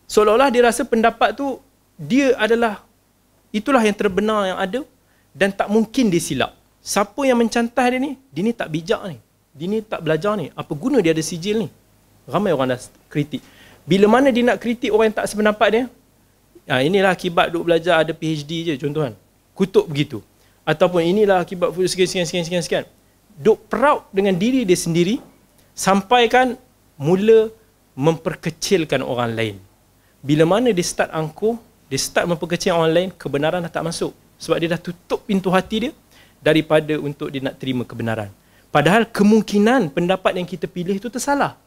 [0.10, 1.62] Seolah-olah dia rasa pendapat tu
[1.94, 2.82] dia adalah
[3.54, 4.82] itulah yang terbenar yang ada
[5.36, 9.18] dan tak mungkin dia silap siapa yang mencantah dia ni dia ni tak bijak ni
[9.54, 11.70] dia ni tak belajar ni apa guna dia ada sijil ni
[12.30, 12.80] ramai orang dah
[13.12, 13.42] kritik
[13.90, 15.84] bila mana dia nak kritik orang yang tak sependapat dia?
[16.70, 19.18] Ha, inilah akibat duk belajar ada PhD je contoh kan
[19.58, 20.22] kutuk begitu.
[20.62, 22.86] Ataupun inilah akibat sekian sekian sekian sekian sekian.
[23.34, 25.18] Duk proud dengan diri dia sendiri
[25.74, 26.54] sampai kan
[27.02, 27.50] mula
[27.98, 29.56] memperkecilkan orang lain.
[30.22, 31.58] Bila mana dia start angkuh
[31.90, 34.14] dia start memperkecil orang lain kebenaran dah tak masuk.
[34.38, 35.92] Sebab dia dah tutup pintu hati dia
[36.38, 38.30] daripada untuk dia nak terima kebenaran.
[38.70, 41.58] Padahal kemungkinan pendapat yang kita pilih itu tersalah.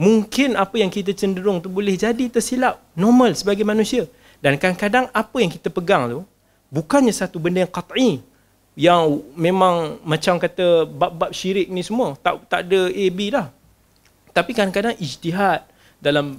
[0.00, 2.80] Mungkin apa yang kita cenderung tu boleh jadi tersilap.
[2.96, 4.08] Normal sebagai manusia.
[4.42, 6.20] Dan kadang-kadang apa yang kita pegang tu
[6.72, 8.18] bukannya satu benda yang qat'i
[8.72, 13.52] yang memang macam kata bab-bab syirik ni semua tak tak ada A B dah.
[14.32, 15.68] Tapi kadang-kadang ijtihad
[16.00, 16.34] dalam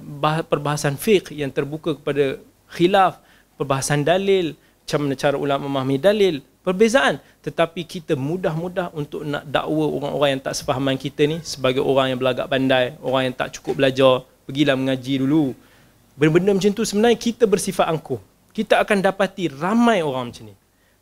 [0.50, 2.42] perbahasan fiqh yang terbuka kepada
[2.74, 3.22] khilaf,
[3.54, 7.20] perbahasan dalil, macam mana cara ulama memahami dalil, perbezaan.
[7.44, 12.18] Tetapi kita mudah-mudah untuk nak dakwa orang-orang yang tak sefahaman kita ni sebagai orang yang
[12.18, 15.52] belagak pandai orang yang tak cukup belajar pergilah mengaji dulu.
[16.16, 18.18] Benda-benda macam tu sebenarnya kita bersifat angkuh.
[18.56, 20.54] Kita akan dapati ramai orang macam ni.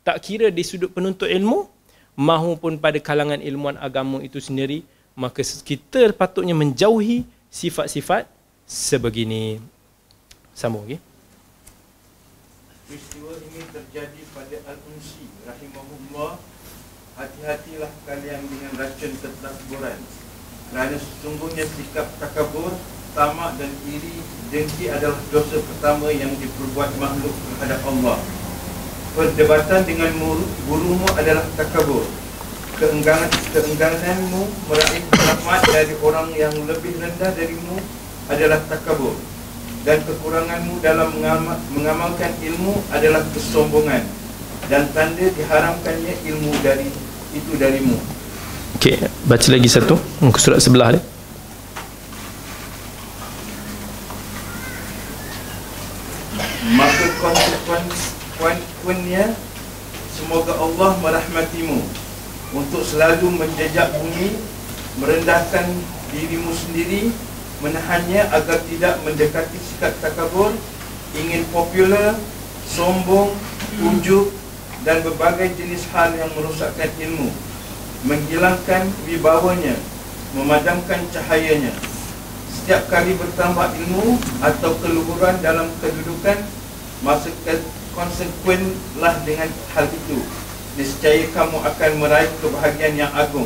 [0.03, 1.71] Tak kira di sudut penuntut ilmu
[2.19, 4.83] mahupun pada kalangan ilmuan agama itu sendiri
[5.15, 8.27] maka kita patutnya menjauhi sifat-sifat
[8.67, 9.63] sebegini.
[10.53, 11.13] Sambung okey
[12.93, 15.22] peristiwa ini terjadi pada Al-Unsi
[16.13, 16.37] rahimahullah
[17.17, 19.97] hati-hatilah kalian dengan racun ketakburan
[20.69, 22.69] kerana sesungguhnya sikap takabur
[23.17, 24.21] tamak dan iri
[24.53, 28.17] dengki adalah dosa pertama yang diperbuat makhluk terhadap Allah.
[29.13, 30.13] Perdebatan dengan
[30.65, 32.05] gurumu adalah takabur.
[32.77, 37.77] Keengganan keenggananmu meraih rahmat dari orang yang lebih rendah darimu
[38.29, 39.13] adalah takabur.
[39.85, 41.09] Dan kekuranganmu dalam
[41.73, 44.22] mengamalkan ilmu adalah kesombongan
[44.73, 46.89] dan tanda diharamkannya ilmu dari
[47.29, 47.93] itu darimu.
[48.81, 51.01] Okey, baca lagi satu muka surat sebelah ni.
[56.73, 59.37] Maka konsekuensinya
[60.09, 61.77] semoga Allah merahmatimu
[62.57, 64.41] untuk selalu menjejak bumi,
[64.97, 65.69] merendahkan
[66.09, 67.13] dirimu sendiri,
[67.61, 70.49] menahannya agar tidak mendekati sikap takabur,
[71.13, 72.17] ingin popular,
[72.65, 73.37] sombong,
[73.77, 74.33] tunjuk,
[74.83, 77.31] dan berbagai jenis hal yang merosakkan ilmu,
[78.07, 79.75] menghilangkan wibawanya,
[80.35, 81.71] memadamkan cahayanya.
[82.51, 86.39] Setiap kali bertambah ilmu atau keluhuran dalam kedudukan,
[87.03, 87.27] masa
[87.93, 90.19] konsekuenlah dengan hal itu
[90.73, 93.45] Nescaya kamu akan meraih kebahagiaan yang agung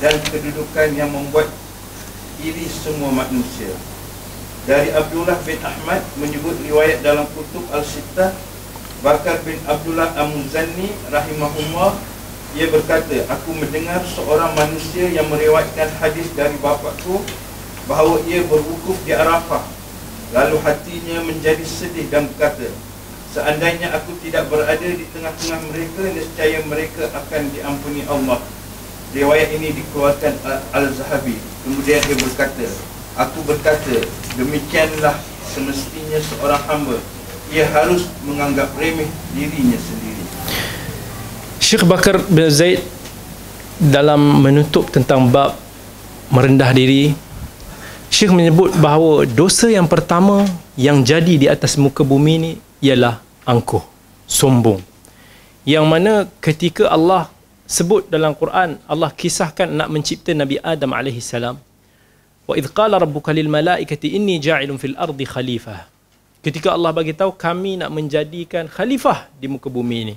[0.00, 1.52] Dan kedudukan yang membuat
[2.40, 3.76] iri semua manusia
[4.64, 8.32] Dari Abdullah bin Ahmad menyebut riwayat dalam kutub Al-Sittah
[9.02, 11.98] Bakar bin Abdullah Amuzani rahimahullah
[12.54, 17.18] ia berkata, aku mendengar seorang manusia yang meriwayatkan hadis dari bapakku
[17.90, 19.66] bahawa ia berwukuf di Arafah.
[20.30, 22.70] Lalu hatinya menjadi sedih dan berkata,
[23.32, 28.36] Seandainya aku tidak berada di tengah-tengah mereka Nescaya mereka akan diampuni Allah
[29.16, 30.36] Riwayat ini dikeluarkan
[30.76, 31.40] Al-Zahabi.
[31.64, 32.68] Kemudian dia berkata
[33.16, 34.04] Aku berkata
[34.36, 35.16] Demikianlah
[35.48, 37.00] semestinya seorang hamba
[37.52, 40.24] Ia harus menganggap remeh dirinya sendiri
[41.60, 42.80] Syekh Bakar bin Zaid
[43.76, 45.54] Dalam menutup tentang bab
[46.32, 47.12] Merendah diri
[48.12, 50.44] Syekh menyebut bahawa dosa yang pertama
[50.76, 52.52] yang jadi di atas muka bumi ini
[52.84, 53.80] ialah angkuh,
[54.28, 54.80] sombong.
[55.68, 57.30] Yang mana ketika Allah
[57.68, 61.56] sebut dalam Quran, Allah kisahkan nak mencipta Nabi Adam alaihi salam.
[62.44, 65.91] Wa idh qala rabbuka lil malaikati inni ja'ilun fil ardi khalifah.
[66.42, 70.14] Ketika Allah bagi tahu kami nak menjadikan khalifah di muka bumi ini.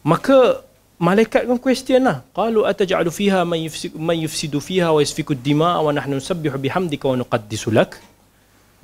[0.00, 0.64] Maka
[0.96, 2.24] malaikat pun question lah.
[2.32, 7.04] Qalu ataj'alu fiha man yufsidu, man yufsidu fiha wa yasfiku ad-dima' wa nahnu nusabbihu bihamdika
[7.04, 8.00] wa nuqaddisu lak.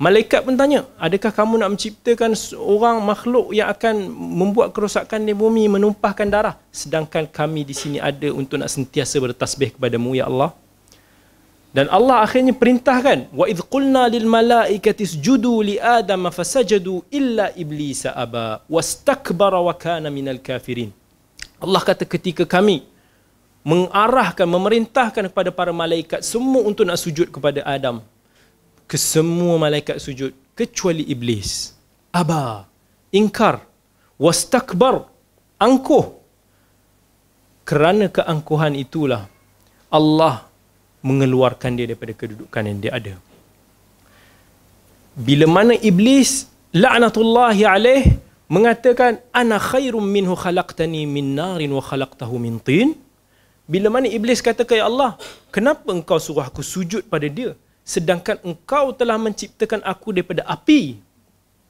[0.01, 5.69] Malaikat pun tanya, adakah kamu nak menciptakan seorang makhluk yang akan membuat kerosakan di bumi,
[5.69, 6.57] menumpahkan darah?
[6.73, 10.57] Sedangkan kami di sini ada untuk nak sentiasa bertasbih kepadamu, Ya Allah.
[11.71, 18.03] Dan Allah akhirnya perintahkan, wa idh qulna lil malaikati isjudu li adam fasajadu illa iblis
[18.11, 20.91] aba wastakbara wa kana minal kafirin.
[21.63, 22.83] Allah kata ketika kami
[23.63, 28.03] mengarahkan, memerintahkan kepada para malaikat semua untuk nak sujud kepada Adam,
[28.91, 31.71] ke semua malaikat sujud kecuali iblis
[32.11, 32.67] aba
[33.07, 33.63] ingkar
[34.19, 35.07] wastakbar
[35.55, 36.19] angkuh
[37.63, 39.31] kerana keangkuhan itulah
[39.87, 40.50] Allah
[41.01, 43.13] mengeluarkan dia daripada kedudukan yang dia ada.
[45.17, 48.03] Bila mana iblis la'natullahi alaih
[48.47, 52.95] mengatakan ana khairum minhu khalaqtani min narin wa khalaqtahu min tin
[53.67, 55.19] bila mana iblis kata ya Allah
[55.55, 60.99] kenapa engkau suruh aku sujud pada dia sedangkan engkau telah menciptakan aku daripada api?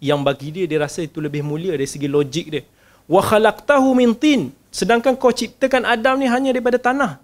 [0.01, 2.63] Yang bagi dia dia rasa itu lebih mulia dari segi logik dia.
[3.05, 7.21] Wa khalaqtahu min tin sedangkan kau ciptakan Adam ni hanya daripada tanah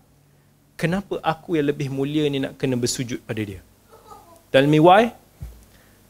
[0.80, 3.62] kenapa aku yang lebih mulia ni nak kena bersujud pada dia?
[4.54, 5.12] Tell me why?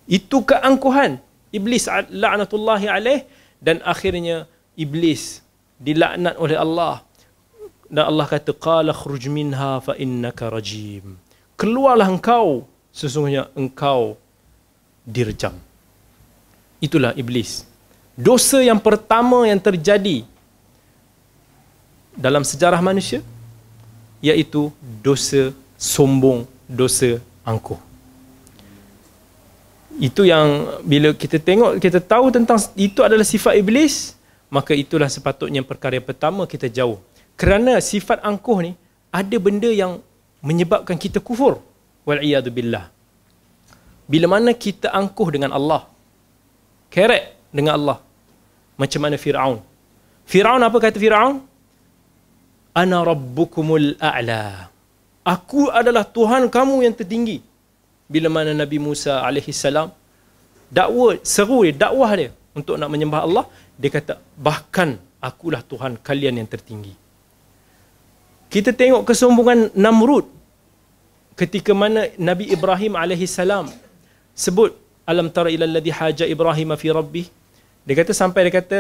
[0.06, 1.18] Itu keangkuhan.
[1.50, 3.24] Iblis laknatullahi alaih
[3.64, 4.46] dan akhirnya
[4.76, 5.42] iblis
[5.80, 7.02] dilaknat oleh Allah.
[7.88, 11.16] Dan Allah kata qala khruj minha fa innaka rajim.
[11.56, 14.20] Keluarlah engkau sesungguhnya engkau
[15.08, 15.56] direjam
[16.84, 17.66] itulah iblis.
[18.18, 20.26] Dosa yang pertama yang terjadi
[22.18, 23.22] dalam sejarah manusia
[24.22, 27.80] iaitu dosa sombong dosa angkuh.
[29.98, 34.14] Itu yang bila kita tengok kita tahu tentang itu adalah sifat iblis
[34.48, 37.02] maka itulah sepatutnya perkara pertama kita jauh.
[37.38, 38.72] Kerana sifat angkuh ni
[39.10, 40.02] ada benda yang
[40.42, 41.62] menyebabkan kita kufur.
[42.08, 42.88] Wal iyad billah.
[44.08, 45.84] Bila mana kita angkuh dengan Allah
[46.88, 47.98] kerek dengan Allah
[48.80, 49.60] macam mana Firaun?
[50.24, 51.44] Firaun apa kata Firaun
[52.82, 54.70] ana rabbukumul a'la.
[55.36, 57.38] Aku adalah tuhan kamu yang tertinggi.
[58.14, 59.90] Bila mana Nabi Musa alaihi salam
[60.78, 64.14] dakwa seru dia dakwah dia untuk nak menyembah Allah dia kata
[64.48, 64.96] bahkan
[65.28, 66.94] akulah tuhan kalian yang tertinggi.
[68.48, 70.24] Kita tengok kesombongan Namrud
[71.36, 73.68] ketika mana Nabi Ibrahim alaihi salam
[74.32, 74.72] sebut
[75.04, 77.24] alam tara ila alladhi haja Ibrahim fi rabbi
[77.84, 78.80] dia kata sampai dia kata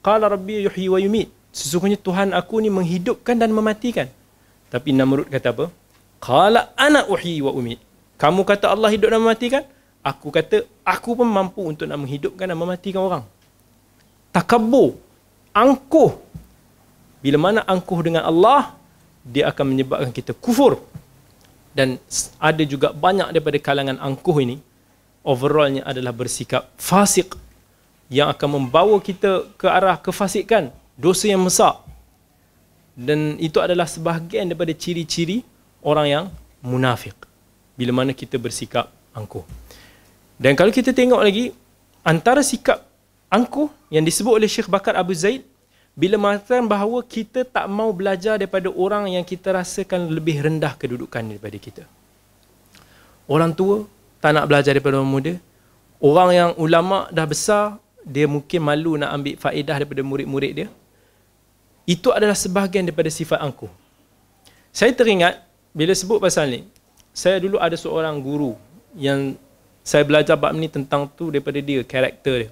[0.00, 4.08] qala rabbi yuhyi wa yumit sesungguhnya Tuhan aku ni menghidupkan dan mematikan.
[4.68, 5.66] Tapi Namrud kata apa?
[6.20, 7.80] Qala ana uhyi wa umit
[8.16, 9.62] kamu kata Allah hidup dan mematikan?
[10.00, 13.24] Aku kata aku pun mampu untuk nak menghidupkan dan mematikan orang.
[14.32, 14.96] Takabur
[15.52, 16.16] angkuh.
[17.20, 18.72] Bila mana angkuh dengan Allah
[19.20, 20.80] dia akan menyebabkan kita kufur.
[21.76, 22.00] Dan
[22.40, 24.56] ada juga banyak daripada kalangan angkuh ini
[25.20, 27.36] overallnya adalah bersikap fasik
[28.08, 31.84] yang akan membawa kita ke arah kefasikan, dosa yang besar.
[32.96, 35.44] Dan itu adalah sebahagian daripada ciri-ciri
[35.84, 36.24] orang yang
[36.64, 37.14] munafik.
[37.76, 39.44] Bila mana kita bersikap angkuh.
[40.40, 41.52] Dan kalau kita tengok lagi,
[42.00, 42.88] antara sikap
[43.28, 45.44] angkuh yang disebut oleh Syekh Bakar Abu Zaid,
[45.92, 51.24] bila mengatakan bahawa kita tak mau belajar daripada orang yang kita rasakan lebih rendah kedudukan
[51.24, 51.84] daripada kita.
[53.28, 53.84] Orang tua
[54.20, 55.34] tak nak belajar daripada orang muda.
[56.00, 60.68] Orang yang ulama dah besar, dia mungkin malu nak ambil faedah daripada murid-murid dia
[61.86, 63.70] itu adalah sebahagian daripada sifat angkuh.
[64.74, 66.60] Saya teringat bila sebut pasal ni,
[67.14, 68.58] saya dulu ada seorang guru
[68.98, 69.38] yang
[69.86, 72.50] saya belajar bab ni tentang tu daripada dia, karakter dia.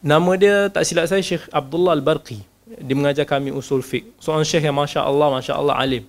[0.00, 2.40] Nama dia tak silap saya Syekh Abdullah Al-Barqi.
[2.70, 4.06] Dia mengajar kami usul fiqh.
[4.22, 6.06] Seorang syekh yang Masya Allah, Masya Allah alim.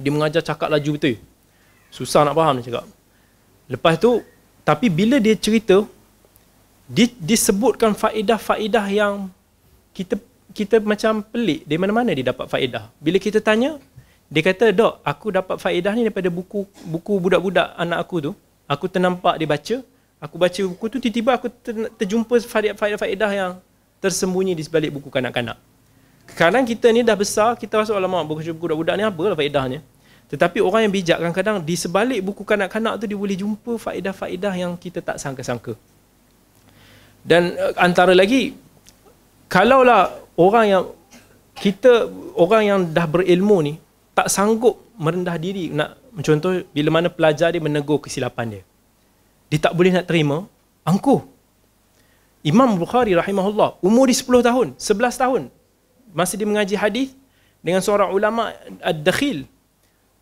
[0.00, 1.20] Dia mengajar cakap laju betul.
[1.92, 2.88] Susah nak faham dia cakap.
[3.68, 4.24] Lepas tu,
[4.64, 5.84] tapi bila dia cerita,
[6.88, 9.28] dia disebutkan faedah-faedah yang
[9.92, 10.16] kita
[10.58, 12.84] kita macam pelik di mana-mana dia dapat faedah.
[12.98, 13.70] Bila kita tanya,
[14.26, 18.32] dia kata, "Dok, aku dapat faedah ni daripada buku buku budak-budak anak aku tu.
[18.66, 19.76] Aku ternampak dia baca,
[20.20, 23.52] aku baca buku tu tiba-tiba aku ter, terjumpa faedah-faedah yang
[24.02, 25.56] tersembunyi di sebalik buku kanak-kanak."
[26.36, 29.80] Kadang kita ni dah besar, kita rasa alamak buku budak-budak ni apa lah faedahnya.
[30.28, 34.72] Tetapi orang yang bijak kadang-kadang di sebalik buku kanak-kanak tu dia boleh jumpa faedah-faedah yang
[34.76, 35.72] kita tak sangka-sangka.
[37.24, 38.52] Dan uh, antara lagi
[39.48, 40.84] kalaulah orang yang
[41.58, 42.06] kita
[42.38, 43.74] orang yang dah berilmu ni
[44.14, 48.62] tak sanggup merendah diri nak contoh bila mana pelajar dia menegur kesilapan dia.
[49.50, 50.46] Dia tak boleh nak terima
[50.86, 51.26] angkuh.
[52.46, 55.42] Imam Bukhari rahimahullah umur dia 10 tahun 11 tahun.
[56.14, 57.12] Masa dia mengaji hadis
[57.58, 59.44] dengan seorang ulama ad-dakhil.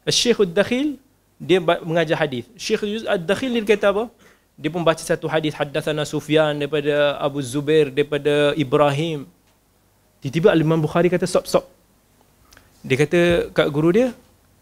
[0.09, 0.97] Syekh ad-dakhil
[1.37, 2.49] dia mengajar hadis.
[2.57, 4.05] Syekh ad-dakhil dia kata apa?
[4.57, 9.29] Dia pun baca satu hadis haddatsana Sufyan daripada Abu Zubair daripada Ibrahim
[10.27, 11.71] Tiba-tiba Al-Imam Bukhari kata stop stop.
[12.83, 14.11] Dia kata kat guru dia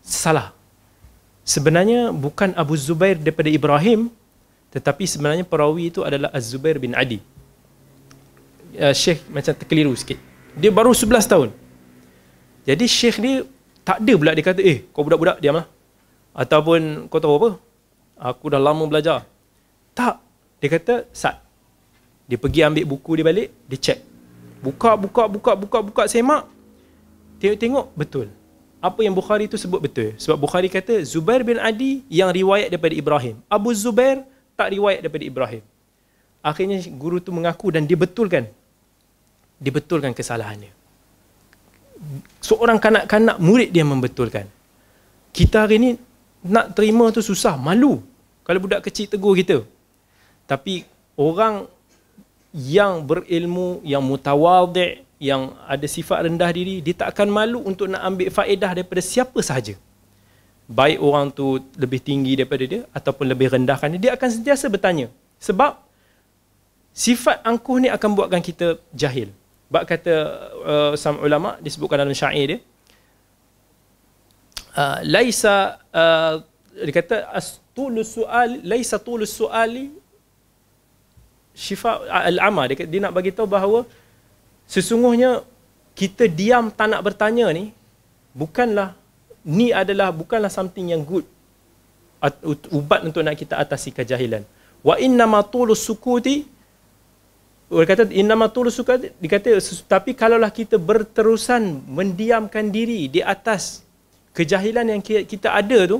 [0.05, 0.53] salah.
[1.41, 4.13] Sebenarnya bukan Abu Zubair daripada Ibrahim
[4.77, 7.17] tetapi sebenarnya perawi itu adalah Az-Zubair bin Adi.
[8.77, 10.21] Uh, Syekh macam terkeliru sikit.
[10.53, 11.49] Dia baru 11 tahun.
[12.69, 13.41] Jadi Syekh ni
[13.89, 15.65] tak ada pula dia kata eh kau budak-budak diamlah.
[16.37, 17.51] Ataupun kau tahu apa?
[18.21, 19.25] Aku dah lama belajar.
[19.97, 20.21] Tak.
[20.61, 21.41] Dia kata sat.
[22.29, 24.13] Dia pergi ambil buku dia balik, dia check
[24.65, 26.49] buka buka buka buka buka semak.
[27.39, 28.27] Tengok-tengok betul.
[28.81, 30.17] Apa yang Bukhari itu sebut betul.
[30.17, 33.37] Sebab Bukhari kata Zubair bin Adi yang riwayat daripada Ibrahim.
[33.49, 34.25] Abu Zubair
[34.57, 35.63] tak riwayat daripada Ibrahim.
[36.45, 38.45] Akhirnya guru tu mengaku dan dia betulkan
[39.65, 40.73] dia betulkan kesalahannya.
[42.45, 44.45] Seorang kanak-kanak murid dia membetulkan.
[45.33, 45.91] Kita hari ni
[46.45, 48.03] nak terima tu susah malu.
[48.45, 49.65] Kalau budak kecil tegur kita.
[50.45, 50.85] Tapi
[51.17, 51.65] orang
[52.55, 58.03] yang berilmu, yang mutawadhi, yang ada sifat rendah diri, dia tak akan malu untuk nak
[58.07, 59.75] ambil faedah daripada siapa sahaja.
[60.71, 65.11] Baik orang tu lebih tinggi daripada dia ataupun lebih rendahkan dia, dia akan sentiasa bertanya.
[65.43, 65.83] Sebab
[66.95, 69.35] sifat angkuh ni akan buatkan kita jahil.
[69.67, 70.15] Bak kata
[70.63, 72.59] uh, sama ulama disebutkan dalam syair dia.
[74.75, 76.43] Uh, laisa uh,
[76.75, 79.95] dia kata astulus sual laisa tulus suali
[81.55, 83.87] syifa al-ama dia, dia nak bagi tahu bahawa
[84.67, 85.47] sesungguhnya
[85.95, 87.71] kita diam tak nak bertanya ni
[88.35, 88.99] bukanlah
[89.47, 91.23] ni adalah bukanlah something yang good
[92.73, 94.43] ubat untuk nak kita atasi kejahilan.
[94.81, 96.45] Wa inna ma tulus sukuti
[97.65, 99.57] dia kata inna ma tulus sukuti dia kata
[99.89, 103.85] tapi kalaulah kita berterusan mendiamkan diri di atas
[104.37, 105.99] kejahilan yang kita ada tu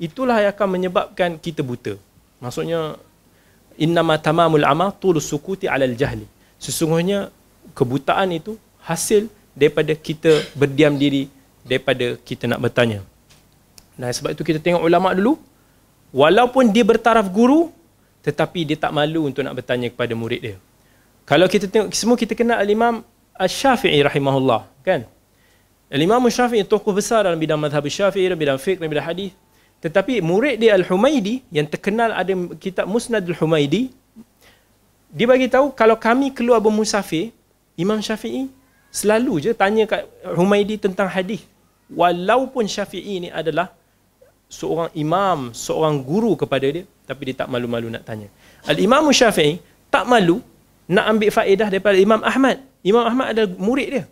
[0.00, 1.96] itulah yang akan menyebabkan kita buta.
[2.40, 3.00] Maksudnya
[3.78, 6.26] innama tamamul ama tulus sukuti alal jahli.
[6.58, 7.28] Sesungguhnya
[7.74, 11.30] kebutaan itu hasil daripada kita berdiam diri
[11.64, 13.00] daripada kita nak bertanya.
[13.96, 15.38] Nah sebab itu kita tengok ulama dulu
[16.10, 17.70] walaupun dia bertaraf guru
[18.24, 20.56] tetapi dia tak malu untuk nak bertanya kepada murid dia.
[21.24, 23.00] Kalau kita tengok semua kita kenal al-imam
[23.34, 25.08] Asy-Syafi'i rahimahullah kan?
[25.88, 29.32] Al-imam Asy-Syafi'i tokoh besar dalam bidang mazhab Syafi'i dalam bidang fiqh dalam bidang hadis
[29.84, 33.92] tetapi murid dia Al-Humaidi yang terkenal ada kitab Musnad Al-Humaidi
[35.12, 37.30] dia bagi tahu kalau kami keluar bermusafir
[37.76, 38.48] Imam Syafi'i
[38.88, 41.44] selalu je tanya kat Humaidi tentang hadis
[41.92, 43.70] walaupun Syafi'i ini adalah
[44.48, 48.32] seorang imam, seorang guru kepada dia tapi dia tak malu-malu nak tanya.
[48.64, 49.60] Al-Imam Syafi'i
[49.92, 50.40] tak malu
[50.88, 52.64] nak ambil faedah daripada Imam Ahmad.
[52.80, 54.04] Imam Ahmad ada murid dia.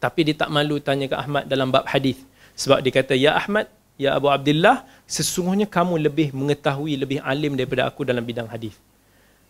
[0.00, 2.18] Tapi dia tak malu tanya ke Ahmad dalam bab hadis
[2.56, 3.68] sebab dia kata ya Ahmad
[4.00, 8.74] Ya Abu Abdullah, sesungguhnya kamu lebih mengetahui, lebih alim daripada aku dalam bidang hadis.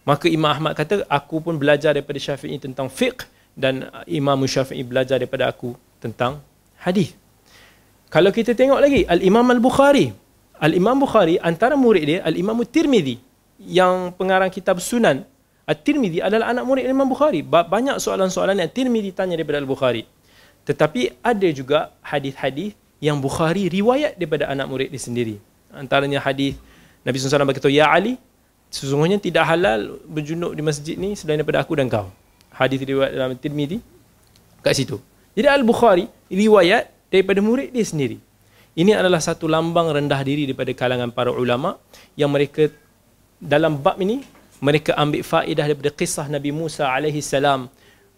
[0.02, 3.22] Maka Imam Ahmad kata, aku pun belajar daripada Syafi'i tentang fiqh
[3.54, 6.42] dan Imam Syafi'i belajar daripada aku tentang
[6.82, 7.14] hadis.
[8.10, 10.10] Kalau kita tengok lagi, Al-Imam Al-Bukhari.
[10.58, 13.22] Al-Imam Bukhari, antara murid dia, Al-Imam Tirmidhi
[13.62, 15.22] yang pengarang kitab Sunan.
[15.64, 17.46] At-Tirmidhi adalah anak murid Imam Bukhari.
[17.46, 20.02] Banyak soalan-soalan yang Tirmidhi tanya daripada Al-Bukhari.
[20.66, 25.36] Tetapi ada juga hadis-hadis yang Bukhari riwayat daripada anak murid dia sendiri.
[25.74, 26.54] Antaranya hadis
[27.02, 28.14] Nabi SAW berkata, Ya Ali,
[28.70, 32.14] sesungguhnya tidak halal berjunuk di masjid ni selain daripada aku dan kau.
[32.54, 33.82] Hadis riwayat dalam Tirmidhi
[34.62, 35.02] kat situ.
[35.34, 38.22] Jadi Al-Bukhari riwayat daripada murid dia sendiri.
[38.78, 41.76] Ini adalah satu lambang rendah diri daripada kalangan para ulama
[42.14, 42.70] yang mereka
[43.42, 44.22] dalam bab ini
[44.62, 47.66] mereka ambil faedah daripada kisah Nabi Musa alaihi salam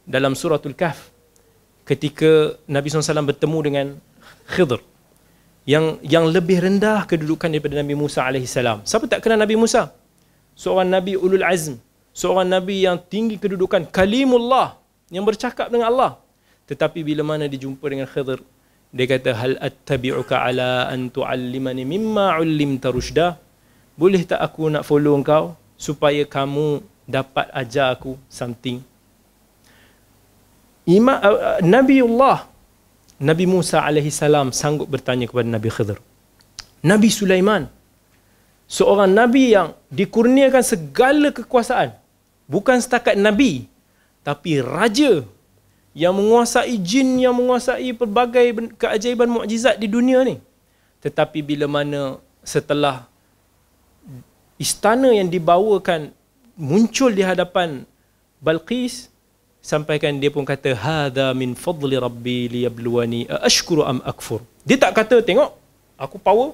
[0.05, 1.09] dalam suratul Kahf
[1.89, 3.87] ketika Nabi SAW bertemu dengan
[4.51, 4.81] Khidr.
[5.65, 8.85] Yang yang lebih rendah kedudukan daripada Nabi Musa alaihi salam.
[8.85, 9.93] Siapa tak kenal Nabi Musa?
[10.55, 11.79] seorang nabi ulul azm.
[12.15, 13.91] Seorang nabi yang tinggi kedudukan.
[13.91, 14.79] Kalimullah.
[15.11, 16.13] Yang bercakap dengan Allah.
[16.71, 18.41] Tetapi bila mana dijumpa dengan Khidr
[18.95, 23.37] dia kata hal attabi'uka ala an tu'allimani mimma 'allimta rushda?
[23.99, 28.79] Boleh tak aku nak follow engkau supaya kamu dapat ajar aku something?
[30.87, 32.47] Ima, uh, Nabiullah
[33.21, 35.99] Nabi Musa alaihi salam sanggup bertanya kepada Nabi Khidr.
[36.83, 37.71] Nabi Sulaiman.
[38.65, 41.95] Seorang nabi yang dikurniakan segala kekuasaan.
[42.49, 43.69] Bukan setakat nabi
[44.25, 45.21] tapi raja
[45.95, 50.41] yang menguasai jin yang menguasai pelbagai keajaiban mukjizat di dunia ni.
[51.05, 53.07] Tetapi bila mana setelah
[54.59, 56.11] istana yang dibawakan
[56.57, 57.85] muncul di hadapan
[58.43, 59.13] Balqis
[59.71, 65.17] sampaikan dia pun kata hadza min fadli rabbi liyabluwani ashkuru am akfur dia tak kata
[65.29, 65.51] tengok
[66.05, 66.51] aku power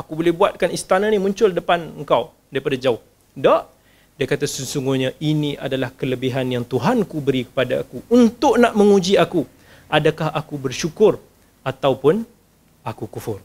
[0.00, 2.22] aku boleh buatkan istana ni muncul depan engkau
[2.54, 3.02] daripada jauh.
[3.34, 3.62] Tak.
[4.18, 9.42] Dia kata sesungguhnya ini adalah kelebihan yang Tuhanku beri kepada aku untuk nak menguji aku.
[9.86, 11.22] Adakah aku bersyukur
[11.62, 12.26] ataupun
[12.82, 13.38] aku kufur.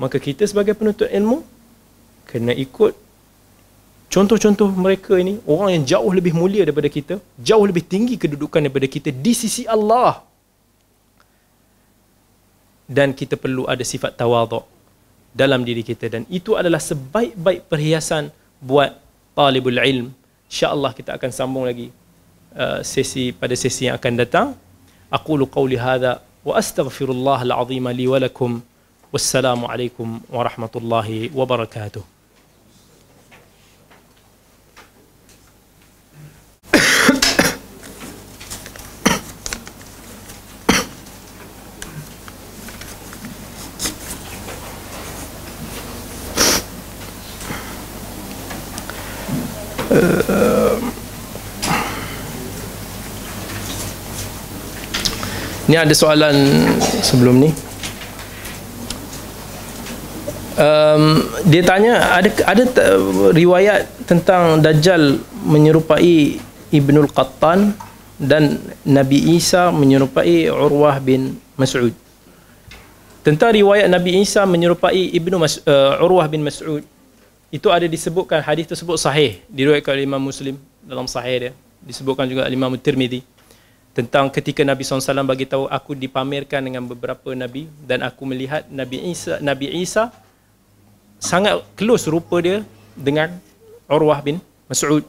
[0.00, 1.44] Maka kita sebagai penuntut ilmu
[2.30, 2.96] kena ikut
[4.08, 8.88] contoh-contoh mereka ini orang yang jauh lebih mulia daripada kita, jauh lebih tinggi kedudukan daripada
[8.88, 10.24] kita di sisi Allah.
[12.88, 14.64] Dan kita perlu ada sifat tawaduk
[15.36, 16.08] dalam diri kita.
[16.08, 18.32] Dan itu adalah sebaik-baik perhiasan
[18.64, 18.96] buat
[19.36, 20.08] talibul ilm.
[20.48, 21.92] Insyaallah kita akan sambung lagi
[22.56, 24.48] uh, sesi pada sesi yang akan datang.
[25.12, 28.64] Aqulu qawli hadha wa astaghfirullah alazim li wa lakum.
[29.12, 32.17] Wassalamu alaikum warahmatullahi wabarakatuh
[55.68, 56.36] Ni ada soalan
[57.04, 57.50] sebelum ni.
[60.58, 62.64] Um, dia tanya ada ada
[63.30, 66.42] riwayat tentang Dajjal menyerupai
[66.74, 67.78] Ibnul Qattan
[68.18, 71.94] dan Nabi Isa menyerupai Urwah bin Mas'ud.
[73.22, 76.82] Tentang riwayat Nabi Isa menyerupai Ibnu Mas, uh, Urwah bin Mas'ud
[77.48, 82.44] itu ada disebutkan hadis tersebut sahih diriwayatkan oleh Imam Muslim dalam sahih dia disebutkan juga
[82.44, 83.24] oleh Imam Tirmizi
[83.96, 89.10] tentang ketika Nabi SAW bagi tahu aku dipamerkan dengan beberapa nabi dan aku melihat Nabi
[89.10, 90.12] Isa Nabi Isa
[91.18, 92.62] sangat close rupa dia
[92.94, 93.34] dengan
[93.90, 94.38] Urwah bin
[94.68, 95.02] Mas'ud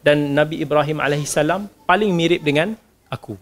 [0.00, 2.74] dan Nabi Ibrahim alaihissalam paling mirip dengan
[3.12, 3.36] aku.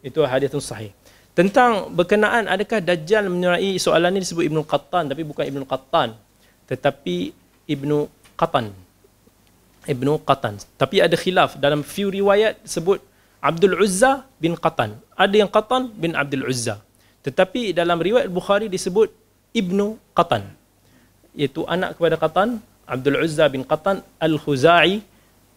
[0.00, 0.90] Itu hadis yang sahih.
[1.34, 6.14] Tentang berkenaan adakah Dajjal menyerai soalan ini disebut Ibnu Qattan tapi bukan Ibnu Qattan
[6.70, 8.72] tetapi Ibnu Qatan.
[9.84, 10.60] Ibnu Qatan.
[10.80, 13.00] Tapi ada khilaf dalam few riwayat sebut
[13.44, 14.96] Abdul Uzza bin Qatan.
[15.12, 16.80] Ada yang Qatan bin Abdul Uzza.
[17.24, 19.12] Tetapi dalam riwayat Bukhari disebut
[19.52, 20.48] Ibnu Qatan.
[21.36, 25.04] Iaitu anak kepada Qatan, Abdul Uzza bin Qatan Al-Khuzai.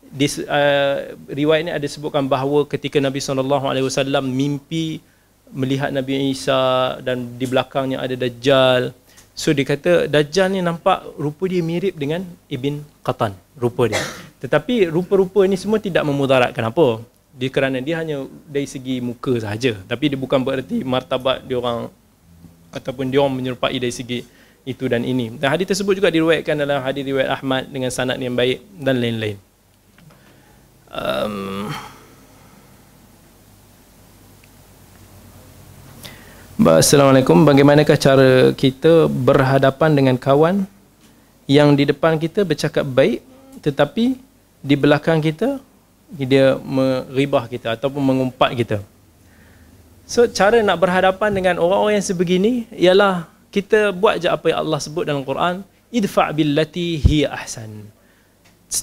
[0.07, 5.03] Di, uh, riwayat ini ada sebutkan bahawa ketika Nabi SAW mimpi
[5.51, 8.91] melihat Nabi Isa dan di belakangnya ada Dajjal.
[9.37, 13.37] So dia kata Dajjal ni nampak rupa dia mirip dengan Ibn Qatan.
[13.53, 14.01] Rupa dia.
[14.41, 17.05] Tetapi rupa-rupa ini semua tidak memudaratkan apa
[17.37, 21.85] dia kerana dia hanya dari segi muka sahaja tapi dia bukan bererti martabat dia orang
[22.73, 24.25] ataupun dia orang menyerupai dari segi
[24.65, 28.33] itu dan ini dan hadis tersebut juga diriwayatkan dalam hadis riwayat Ahmad dengan sanad yang
[28.33, 29.37] baik dan lain-lain
[30.89, 31.69] um,
[36.57, 40.65] Assalamualaikum bagaimanakah cara kita berhadapan dengan kawan
[41.45, 43.21] yang di depan kita bercakap baik
[43.61, 44.17] tetapi
[44.65, 45.61] di belakang kita
[46.09, 48.81] dia meribah kita ataupun mengumpat kita.
[50.09, 54.81] So cara nak berhadapan dengan orang-orang yang sebegini ialah kita buat je apa yang Allah
[54.81, 55.61] sebut dalam Quran,
[55.93, 57.85] idfa' billati hiya ahsan.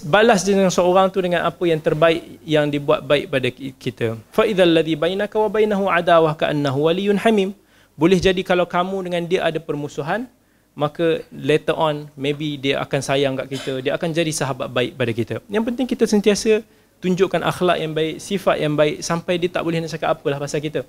[0.06, 4.14] Balas dengan seorang tu dengan apa yang terbaik yang dibuat baik pada kita.
[4.30, 7.50] Fa idzal ladzi bainaka wa bainahu adawah ka'annahu waliyyun hamim.
[7.94, 10.26] Boleh jadi kalau kamu dengan dia ada permusuhan,
[10.74, 15.12] maka later on maybe dia akan sayang kat kita dia akan jadi sahabat baik pada
[15.14, 15.34] kita.
[15.46, 16.66] Yang penting kita sentiasa
[16.98, 20.58] tunjukkan akhlak yang baik sifat yang baik sampai dia tak boleh nak cakap apalah pasal
[20.58, 20.82] kita.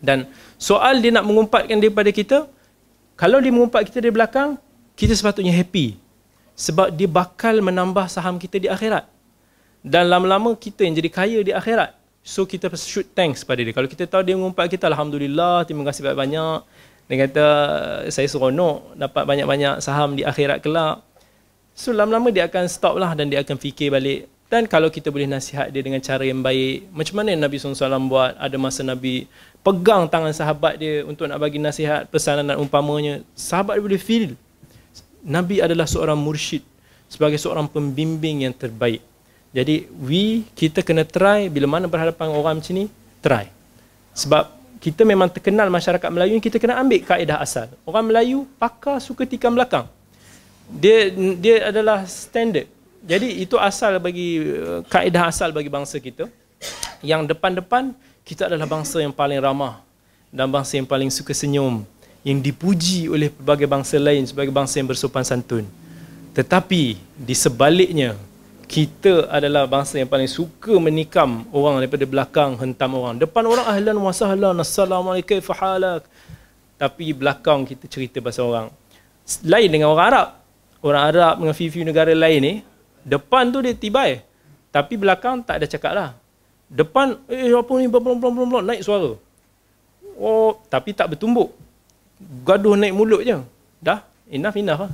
[0.00, 0.26] Dan
[0.56, 2.48] soal dia nak mengumpatkan daripada kita
[3.14, 4.56] kalau dia mengumpat kita dari belakang
[4.96, 6.00] kita sepatutnya happy.
[6.56, 9.08] Sebab dia bakal menambah saham kita di akhirat.
[9.84, 13.90] Dan lama-lama kita yang jadi kaya di akhirat so kita shoot thanks pada dia kalau
[13.90, 16.62] kita tahu dia mengumpat kita Alhamdulillah terima kasih banyak-banyak
[17.12, 17.46] dia kata
[18.08, 21.04] saya seronok dapat banyak-banyak saham di akhirat kelak.
[21.76, 24.32] So lama-lama dia akan stop lah dan dia akan fikir balik.
[24.48, 28.36] Dan kalau kita boleh nasihat dia dengan cara yang baik, macam mana Nabi SAW buat,
[28.36, 29.24] ada masa Nabi
[29.60, 34.26] pegang tangan sahabat dia untuk nak bagi nasihat, pesanan dan umpamanya, sahabat dia boleh feel.
[35.20, 36.60] Nabi adalah seorang mursyid,
[37.08, 39.00] sebagai seorang pembimbing yang terbaik.
[39.52, 42.88] Jadi, we, kita kena try, bila mana berhadapan orang macam ni,
[43.20, 43.52] try.
[44.16, 44.48] Sebab
[44.82, 47.70] kita memang terkenal masyarakat Melayu kita kena ambil kaedah asal.
[47.86, 49.86] Orang Melayu pakar suka tikam belakang.
[50.66, 52.66] Dia dia adalah standard.
[53.06, 56.26] Jadi itu asal bagi uh, kaedah asal bagi bangsa kita.
[56.98, 57.94] Yang depan-depan
[58.26, 59.78] kita adalah bangsa yang paling ramah
[60.34, 61.86] dan bangsa yang paling suka senyum
[62.26, 65.66] yang dipuji oleh pelbagai bangsa lain sebagai bangsa yang bersopan santun.
[66.34, 68.18] Tetapi di sebaliknya
[68.72, 73.20] kita adalah bangsa yang paling suka menikam orang daripada belakang hentam orang.
[73.20, 76.08] Depan orang ahlan wa sahlan, assalamualaikum fahalak.
[76.80, 78.72] Tapi belakang kita cerita pasal orang.
[79.44, 80.28] Lain dengan orang Arab.
[80.80, 82.54] Orang Arab dengan few-few negara lain ni,
[83.04, 84.24] depan tu dia tibai.
[84.72, 86.10] Tapi belakang tak ada cakap lah.
[86.72, 89.20] Depan, eh apa ni, blom, blom, blom, blom, naik suara.
[90.16, 91.52] Oh, tapi tak bertumbuk.
[92.40, 93.36] Gaduh naik mulut je.
[93.84, 94.00] Dah,
[94.32, 94.92] enough, enough lah.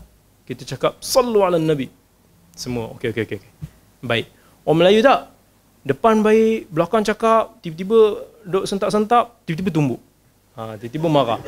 [0.51, 1.98] Kita cakap, sallu ala nabi.
[2.59, 3.41] Semua, okey, okey, okey.
[4.03, 4.27] Baik.
[4.67, 5.31] Orang Melayu tak?
[5.87, 10.03] Depan baik, belakang cakap, tiba-tiba duk sentap-sentap, tiba-tiba tumbuk.
[10.59, 11.39] Ha, tiba-tiba marah.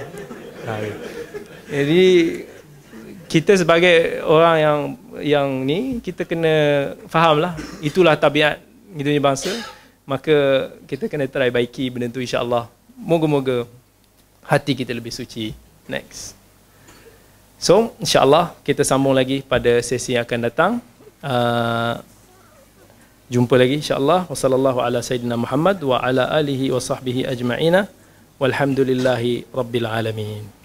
[0.71, 0.73] Ha,
[1.67, 2.07] jadi,
[3.31, 4.79] kita sebagai orang yang
[5.23, 6.55] yang ni, kita kena
[7.07, 7.55] faham lah.
[7.79, 8.59] Itulah tabiat
[8.91, 9.55] kita ni bangsa.
[10.03, 12.67] Maka kita kena try baiki benda tu insyaAllah.
[12.99, 13.71] Moga-moga
[14.43, 15.55] hati kita lebih suci.
[15.87, 16.35] Next.
[17.63, 20.73] So, insyaAllah kita sambung lagi pada sesi yang akan datang.
[21.21, 22.01] Uh,
[23.33, 24.29] jumpa lagi insyaallah.
[24.29, 27.89] Wasallallahu ala sayyidina Muhammad wa ala alihi wa sahbihi ajma'ina.
[28.41, 30.60] Walhamdulillahi rabbil alamin